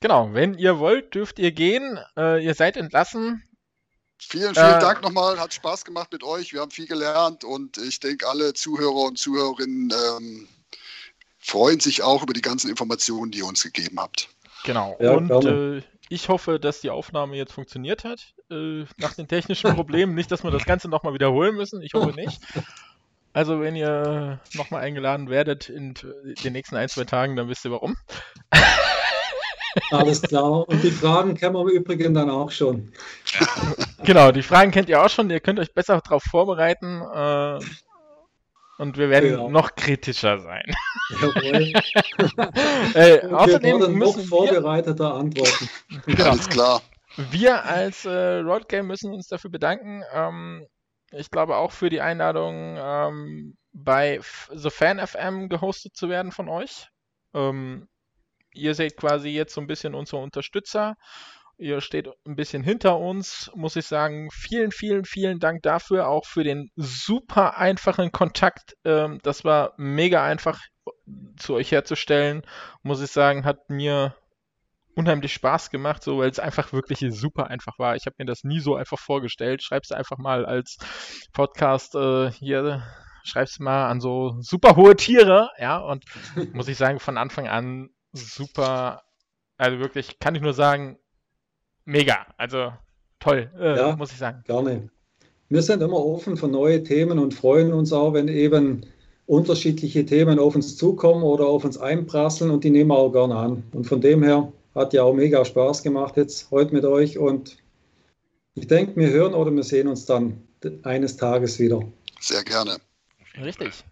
[0.01, 1.99] Genau, wenn ihr wollt, dürft ihr gehen.
[2.17, 3.43] Äh, ihr seid entlassen.
[4.19, 5.41] Vielen, vielen äh, Dank nochmal.
[5.41, 6.53] Hat Spaß gemacht mit euch.
[6.53, 10.49] Wir haben viel gelernt und ich denke, alle Zuhörer und Zuhörerinnen ähm,
[11.47, 14.29] freuen sich auch über die ganzen Informationen, die ihr uns gegeben habt.
[14.65, 14.97] Genau.
[15.01, 18.35] Ja, und äh, ich hoffe, dass die Aufnahme jetzt funktioniert hat.
[18.51, 20.15] Äh, nach den technischen Problemen.
[20.15, 21.83] nicht, dass wir das Ganze nochmal wiederholen müssen.
[21.83, 22.41] Ich hoffe nicht.
[23.33, 25.95] Also, wenn ihr nochmal eingeladen werdet in
[26.43, 27.97] den nächsten ein, zwei Tagen, dann wisst ihr warum.
[29.91, 30.67] Alles klar.
[30.67, 32.93] Und die Fragen kennen wir im Übrigen dann auch schon.
[34.05, 35.29] Genau, die Fragen kennt ihr auch schon.
[35.29, 37.03] Ihr könnt euch besser darauf vorbereiten.
[37.03, 37.59] Äh,
[38.79, 39.49] und wir werden ja.
[39.49, 40.65] noch kritischer sein.
[41.11, 41.73] Jawohl.
[42.95, 45.69] äh, außerdem wir müssen noch vorbereiteter antworten.
[46.07, 46.31] Genau.
[46.31, 46.83] Alles klar.
[47.17, 50.03] Wir als äh, Road Game müssen uns dafür bedanken.
[50.13, 50.67] Ähm,
[51.13, 54.21] ich glaube auch für die Einladung ähm, bei
[54.53, 56.89] The Fan FM gehostet zu werden von euch.
[57.35, 57.89] Ähm,
[58.53, 60.97] ihr seid quasi jetzt so ein bisschen unsere Unterstützer.
[61.59, 64.29] Ihr steht ein bisschen hinter uns, muss ich sagen.
[64.31, 68.77] Vielen, vielen, vielen Dank dafür, auch für den super einfachen Kontakt.
[68.85, 70.61] Ähm, das war mega einfach
[71.37, 72.43] zu euch herzustellen.
[72.83, 74.15] Muss ich sagen, hat mir
[74.97, 77.97] unheimlich Spaß gemacht, so weil es einfach wirklich super einfach war.
[77.97, 79.63] Ich habe mir das nie so einfach vorgestellt.
[79.63, 80.79] Schreib's einfach mal als
[81.33, 82.83] Podcast äh, hier,
[83.23, 86.05] schreib's mal an so super hohe Tiere, ja, und
[86.55, 89.03] muss ich sagen, von Anfang an super,
[89.59, 90.99] also wirklich, kann ich nur sagen,
[91.87, 92.27] mega.
[92.37, 92.73] Also
[93.19, 94.43] toll, äh, ja, muss ich sagen.
[94.47, 94.91] Gerne.
[95.49, 98.85] Wir sind immer offen für neue Themen und freuen uns auch, wenn eben
[99.27, 103.35] unterschiedliche Themen auf uns zukommen oder auf uns einprasseln und die nehmen wir auch gerne
[103.37, 103.63] an.
[103.73, 107.57] Und von dem her hat ja auch mega Spaß gemacht jetzt heute mit euch und
[108.55, 110.43] ich denke, wir hören oder wir sehen uns dann
[110.83, 111.81] eines Tages wieder.
[112.21, 112.77] Sehr gerne.
[113.41, 113.85] Richtig.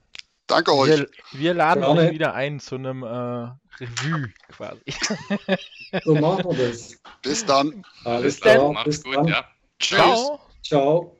[0.46, 0.90] Danke euch.
[0.90, 2.00] Wir, wir laden Gerne.
[2.00, 4.82] euch wieder ein zu einem äh, Revue quasi.
[6.04, 6.98] So machen wir das.
[7.24, 7.84] Bis dann.
[8.04, 8.72] Alles Bis klar.
[8.72, 9.28] Macht's Bis gut, dann.
[9.28, 9.44] ja.
[9.78, 9.98] Tschüss.
[9.98, 10.40] Ciao.
[10.62, 11.16] Ciao.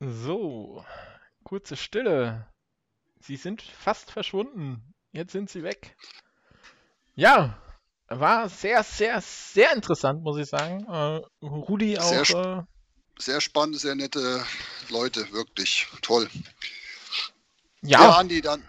[0.00, 0.84] So,
[1.44, 2.46] kurze Stille.
[3.20, 4.94] Sie sind fast verschwunden.
[5.12, 5.94] Jetzt sind sie weg.
[7.14, 7.58] Ja,
[8.08, 10.84] war sehr, sehr, sehr interessant, muss ich sagen.
[10.88, 12.24] Äh, Rudi auch.
[12.24, 14.42] Sehr, äh, sehr spannend, sehr nette
[14.88, 16.28] Leute, wirklich toll.
[17.82, 18.02] Ja.
[18.02, 18.64] ja, Andi, dann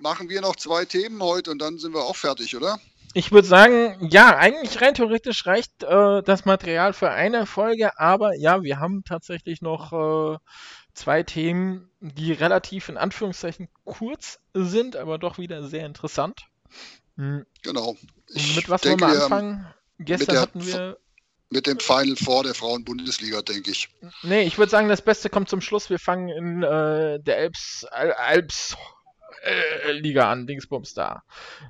[0.00, 2.80] machen wir noch zwei Themen heute und dann sind wir auch fertig, oder?
[3.14, 8.34] Ich würde sagen, ja, eigentlich rein theoretisch reicht äh, das Material für eine Folge, aber
[8.34, 10.38] ja, wir haben tatsächlich noch äh,
[10.94, 16.40] zwei Themen, die relativ in Anführungszeichen kurz sind, aber doch wieder sehr interessant.
[17.14, 17.46] Mhm.
[17.62, 17.96] Genau.
[18.26, 19.74] Ich mit was denke, wollen wir anfangen?
[19.98, 20.98] Gestern hatten wir.
[21.50, 23.88] Mit dem Final Four der Frauen-Bundesliga, denke ich.
[24.22, 25.88] Nee, ich würde sagen, das Beste kommt zum Schluss.
[25.88, 28.76] Wir fangen in äh, der Alps, Alps
[29.44, 31.22] äh, Liga an, Dingsbums da.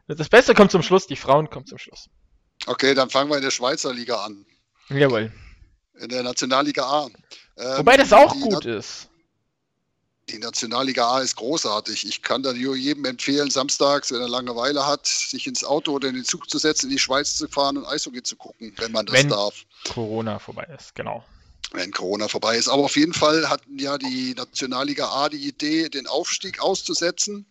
[0.06, 2.08] Das Beste kommt zum Schluss, die Frauen kommen zum Schluss.
[2.66, 4.46] Okay, dann fangen wir in der Schweizer Liga an.
[4.88, 5.32] Jawohl.
[5.98, 7.06] In der Nationalliga A.
[7.56, 9.08] Ähm, Wobei das auch gut Na ist.
[10.30, 12.08] Die Nationalliga A ist großartig.
[12.08, 16.08] Ich kann da nur jedem empfehlen, samstags, wenn er Langeweile hat, sich ins Auto oder
[16.08, 18.92] in den Zug zu setzen, in die Schweiz zu fahren und Eishockey zu gucken, wenn
[18.92, 19.64] man das wenn darf.
[19.92, 21.24] Corona vorbei ist, genau.
[21.74, 22.68] Wenn Corona vorbei ist.
[22.68, 27.46] Aber auf jeden Fall hatten ja die Nationalliga A die Idee, den Aufstieg auszusetzen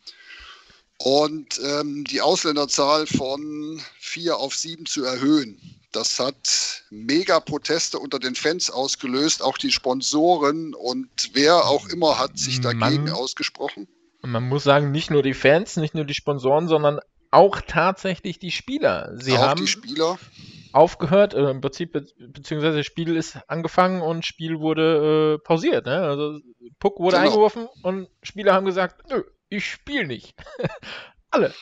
[0.98, 5.60] und ähm, die Ausländerzahl von vier auf sieben zu erhöhen.
[5.92, 9.44] Das hat mega Proteste unter den Fans ausgelöst.
[9.44, 13.88] Auch die Sponsoren und wer auch immer hat sich dagegen man, ausgesprochen.
[14.22, 17.00] Man muss sagen, nicht nur die Fans, nicht nur die Sponsoren, sondern
[17.30, 19.14] auch tatsächlich die Spieler.
[19.20, 20.18] Sie auch haben die Spieler
[20.74, 25.86] aufgehört, äh, im Prinzip, be beziehungsweise Spiel ist angefangen und Spiel wurde äh, pausiert.
[25.86, 26.02] Ne?
[26.02, 26.40] Also
[26.80, 27.30] Puck wurde genau.
[27.30, 30.36] eingeworfen und Spieler haben gesagt, nö, ich spiele nicht.
[31.30, 31.54] Alle.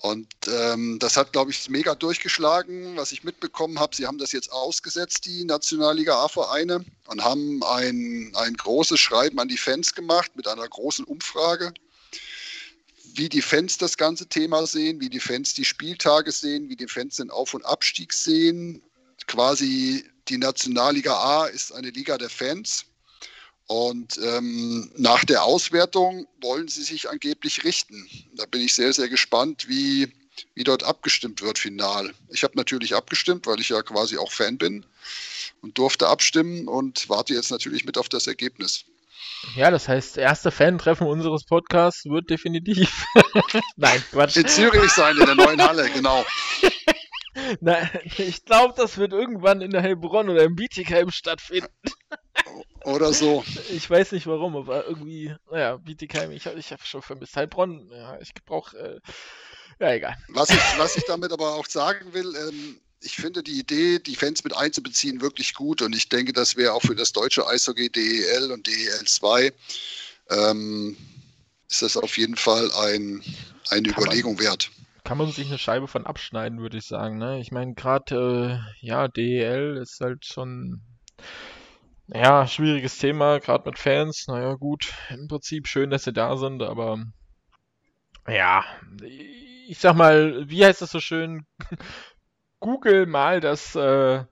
[0.00, 3.96] Und ähm, das hat, glaube ich, mega durchgeschlagen, was ich mitbekommen habe.
[3.96, 9.48] Sie haben das jetzt ausgesetzt, die Nationalliga A-Vereine, und haben ein, ein großes Schreiben an
[9.48, 11.72] die Fans gemacht mit einer großen Umfrage,
[13.18, 16.86] wie die Fans das ganze Thema sehen, wie die Fans die Spieltage sehen, wie die
[16.86, 18.80] Fans den Auf- und Abstieg sehen.
[19.26, 22.84] Quasi die Nationalliga A ist eine Liga der Fans.
[23.66, 28.08] Und ähm, nach der Auswertung wollen sie sich angeblich richten.
[28.34, 30.10] Da bin ich sehr, sehr gespannt, wie,
[30.54, 32.14] wie dort abgestimmt wird final.
[32.30, 34.86] Ich habe natürlich abgestimmt, weil ich ja quasi auch Fan bin
[35.60, 38.84] und durfte abstimmen und warte jetzt natürlich mit auf das Ergebnis.
[39.54, 43.04] Ja, das heißt, erste Fan-Treffen unseres Podcasts wird definitiv.
[43.76, 44.36] Nein, Quatsch.
[44.36, 46.24] In Zürich sein, in der neuen Halle, genau.
[47.60, 51.68] Nein, ich glaube, das wird irgendwann in der Heilbronn oder im Bietigheim stattfinden.
[52.84, 53.44] Oder so.
[53.70, 57.36] Ich weiß nicht warum, aber irgendwie, naja, Bietigheim, ich, ich habe schon vermisst.
[57.36, 59.00] Heilbronn, ja, ich brauche, äh,
[59.80, 60.16] ja, egal.
[60.28, 64.16] Was ich, was ich damit aber auch sagen will, ähm, ich finde die Idee, die
[64.16, 67.90] Fans mit einzubeziehen, wirklich gut und ich denke, das wäre auch für das deutsche Eishockey
[67.90, 69.52] DEL und DEL 2
[70.30, 70.96] ähm,
[71.68, 73.22] ist das auf jeden Fall ein,
[73.70, 74.70] eine kann Überlegung man, wert.
[75.04, 77.18] Kann man sich eine Scheibe von abschneiden, würde ich sagen.
[77.18, 77.40] Ne?
[77.40, 80.82] Ich meine, gerade, äh, ja, DEL ist halt schon
[82.08, 84.26] ja, schwieriges Thema, gerade mit Fans.
[84.28, 87.04] Naja, gut, im Prinzip schön, dass sie da sind, aber
[88.26, 88.64] ja,
[89.68, 91.46] ich sag mal, wie heißt das so schön?
[92.60, 94.24] Google mal das äh,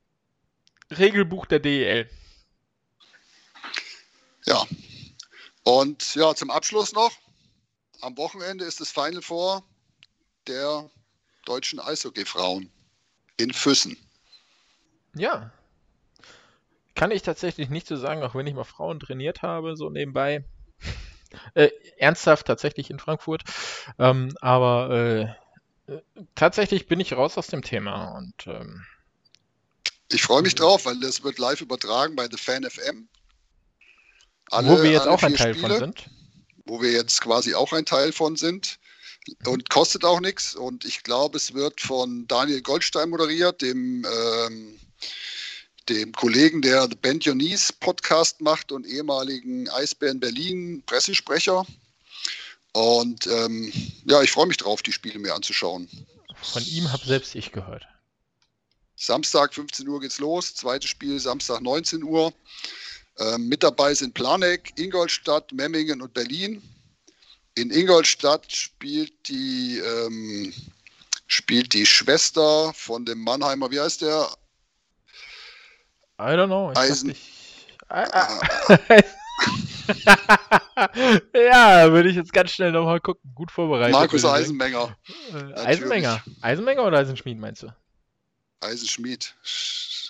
[0.90, 2.10] Regelbuch der DEL.
[4.44, 4.64] Ja,
[5.64, 7.12] und ja, zum Abschluss noch.
[8.00, 9.64] Am Wochenende ist das Final Four
[10.46, 10.88] der
[11.44, 12.70] deutschen Eishockey-Frauen
[13.36, 13.96] in Füssen.
[15.14, 15.50] Ja,
[16.96, 20.44] kann ich tatsächlich nicht so sagen, auch wenn ich mal Frauen trainiert habe, so nebenbei.
[21.54, 23.42] Äh, ernsthaft tatsächlich in Frankfurt.
[23.98, 25.45] Ähm, aber äh,
[26.34, 28.84] tatsächlich bin ich raus aus dem Thema und ähm,
[30.12, 33.08] ich freue mich drauf, weil das wird live übertragen bei The Fan FM.
[34.50, 36.10] Alle, wo wir jetzt auch ein Teil Spiele, von sind.
[36.64, 38.78] Wo wir jetzt quasi auch ein Teil von sind.
[39.44, 40.54] Und kostet auch nichts.
[40.54, 44.78] Und ich glaube, es wird von Daniel Goldstein moderiert, dem ähm,
[45.88, 51.64] dem Kollegen, der The Band Your Knees Podcast macht und ehemaligen Eisbären Berlin Pressesprecher.
[52.76, 53.72] Und ähm,
[54.04, 55.88] ja, ich freue mich drauf, die Spiele mir anzuschauen.
[56.42, 57.86] Von ihm habe selbst ich gehört.
[58.96, 62.34] Samstag 15 Uhr geht's los, zweites Spiel Samstag 19 Uhr.
[63.18, 66.62] Ähm, mit dabei sind Planegg, Ingolstadt, Memmingen und Berlin.
[67.54, 70.52] In Ingolstadt spielt die, ähm,
[71.28, 74.28] spielt die Schwester von dem Mannheimer, wie heißt der?
[76.18, 76.72] I don't know.
[76.72, 77.08] Ich Eisen.
[77.12, 77.18] Ich,
[81.34, 83.30] ja, würde ich jetzt ganz schnell nochmal gucken.
[83.34, 83.92] Gut vorbereitet.
[83.92, 84.96] Markus Eisenmenger.
[85.32, 86.22] Äh, Eisenmenger.
[86.40, 87.68] Eisenmenger oder Eisenschmied meinst du?
[88.60, 89.34] Eisenschmied.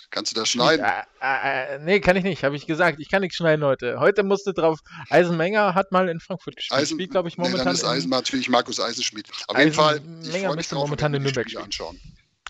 [0.09, 0.85] Kannst du das schneiden?
[0.85, 2.99] Äh, äh, äh, nee, kann ich nicht, habe ich gesagt.
[2.99, 3.99] Ich kann nichts schneiden heute.
[3.99, 4.79] Heute musste drauf.
[5.09, 6.79] Eisenmenger hat mal in Frankfurt gespielt.
[6.79, 7.59] Eisen, spielt, glaube ich, momentan.
[7.59, 9.29] Nee, dann ist Eisen natürlich Markus Eisenschmied.
[9.47, 9.95] Auf jeden Fall.
[9.95, 11.99] Eisenmenger müsste momentan in Nürnberg anschauen.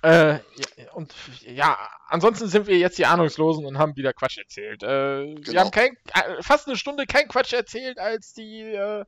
[0.01, 0.39] Äh,
[0.93, 1.77] und ja,
[2.07, 4.83] ansonsten sind wir jetzt die Ahnungslosen und haben wieder Quatsch erzählt.
[4.83, 5.51] Äh, genau.
[5.51, 9.05] Wir haben kein, äh, fast eine Stunde kein Quatsch erzählt, als die äh,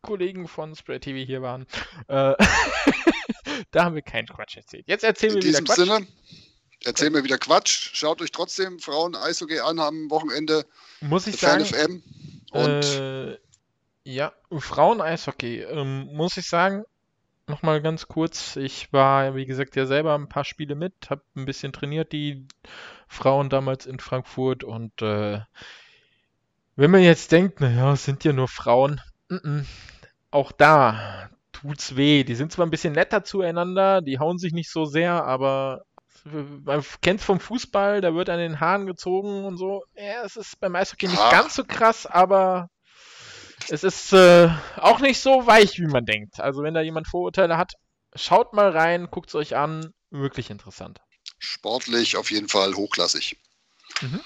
[0.00, 1.66] Kollegen von Spray TV hier waren.
[2.08, 2.34] Äh,
[3.72, 4.84] da haben wir keinen Quatsch erzählt.
[4.86, 5.76] Jetzt erzählen In wir wieder Quatsch.
[5.76, 6.06] Sinne,
[6.84, 7.90] erzählen wir wieder Quatsch.
[7.94, 10.66] Schaut euch trotzdem Frauen Eishockey an am Wochenende.
[11.00, 11.64] Muss ich sagen.
[11.64, 12.02] FM
[12.52, 13.38] und äh,
[14.04, 16.84] ja, Frauen Eishockey, ähm, muss ich sagen,
[17.52, 18.56] nochmal ganz kurz.
[18.56, 22.48] Ich war, wie gesagt, ja selber ein paar Spiele mit, habe ein bisschen trainiert, die
[23.06, 24.64] Frauen damals in Frankfurt.
[24.64, 25.40] Und äh,
[26.74, 29.00] wenn man jetzt denkt, naja, es sind ja nur Frauen,
[29.30, 29.66] n -n,
[30.30, 32.24] auch da tut's weh.
[32.24, 35.82] Die sind zwar ein bisschen netter zueinander, die hauen sich nicht so sehr, aber
[36.24, 39.84] man kennt vom Fußball, da wird an den Haaren gezogen und so.
[39.94, 41.30] Ja, es ist beim Eishockey nicht Ach.
[41.30, 42.68] ganz so krass, aber
[43.70, 46.40] es ist äh, auch nicht so weich, wie man denkt.
[46.40, 47.74] Also wenn da jemand Vorurteile hat,
[48.14, 49.92] schaut mal rein, guckt es euch an.
[50.10, 51.00] Wirklich interessant.
[51.38, 53.38] Sportlich auf jeden Fall hochklassig.
[54.00, 54.20] Mhm.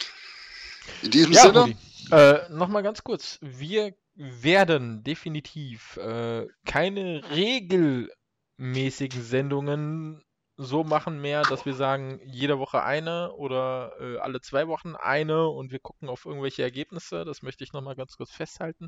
[1.02, 1.76] In diesem ja, Sinne.
[2.10, 3.38] Äh, Nochmal ganz kurz.
[3.40, 10.22] Wir werden definitiv äh, keine regelmäßigen Sendungen
[10.56, 15.48] so machen mehr, dass wir sagen, jede Woche eine oder äh, alle zwei Wochen eine
[15.48, 17.24] und wir gucken auf irgendwelche Ergebnisse.
[17.24, 18.86] Das möchte ich nochmal ganz kurz festhalten.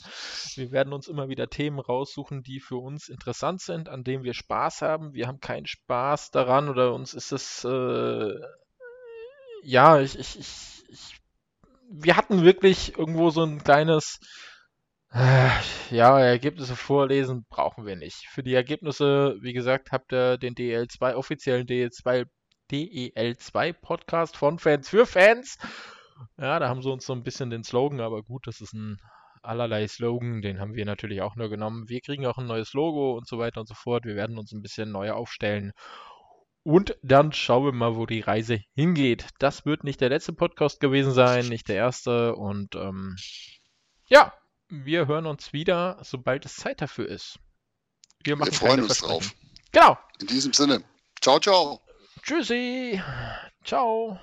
[0.54, 4.34] Wir werden uns immer wieder Themen raussuchen, die für uns interessant sind, an denen wir
[4.34, 5.12] Spaß haben.
[5.12, 8.34] Wir haben keinen Spaß daran oder uns ist es, äh,
[9.62, 11.20] ja, ich, ich, ich, ich,
[11.90, 14.20] wir hatten wirklich irgendwo so ein kleines,
[15.12, 18.26] ja, Ergebnisse vorlesen brauchen wir nicht.
[18.28, 22.26] Für die Ergebnisse, wie gesagt, habt ihr den DEL2, offiziellen DEL2,
[22.70, 25.56] DEL2 Podcast von Fans für Fans.
[26.36, 28.98] Ja, da haben sie uns so ein bisschen den Slogan, aber gut, das ist ein
[29.42, 31.88] allerlei Slogan, den haben wir natürlich auch nur genommen.
[31.88, 34.04] Wir kriegen auch ein neues Logo und so weiter und so fort.
[34.04, 35.72] Wir werden uns ein bisschen neu aufstellen.
[36.64, 39.28] Und dann schauen wir mal, wo die Reise hingeht.
[39.38, 42.34] Das wird nicht der letzte Podcast gewesen sein, nicht der erste.
[42.34, 43.16] Und ähm,
[44.08, 44.34] ja,
[44.68, 47.38] wir hören uns wieder, sobald es Zeit dafür ist.
[48.24, 49.34] Wir, machen wir freuen uns drauf.
[49.72, 49.98] Genau.
[50.20, 50.82] In diesem Sinne.
[51.20, 51.80] Ciao, ciao.
[52.22, 53.00] Tschüssi.
[53.64, 54.18] Ciao.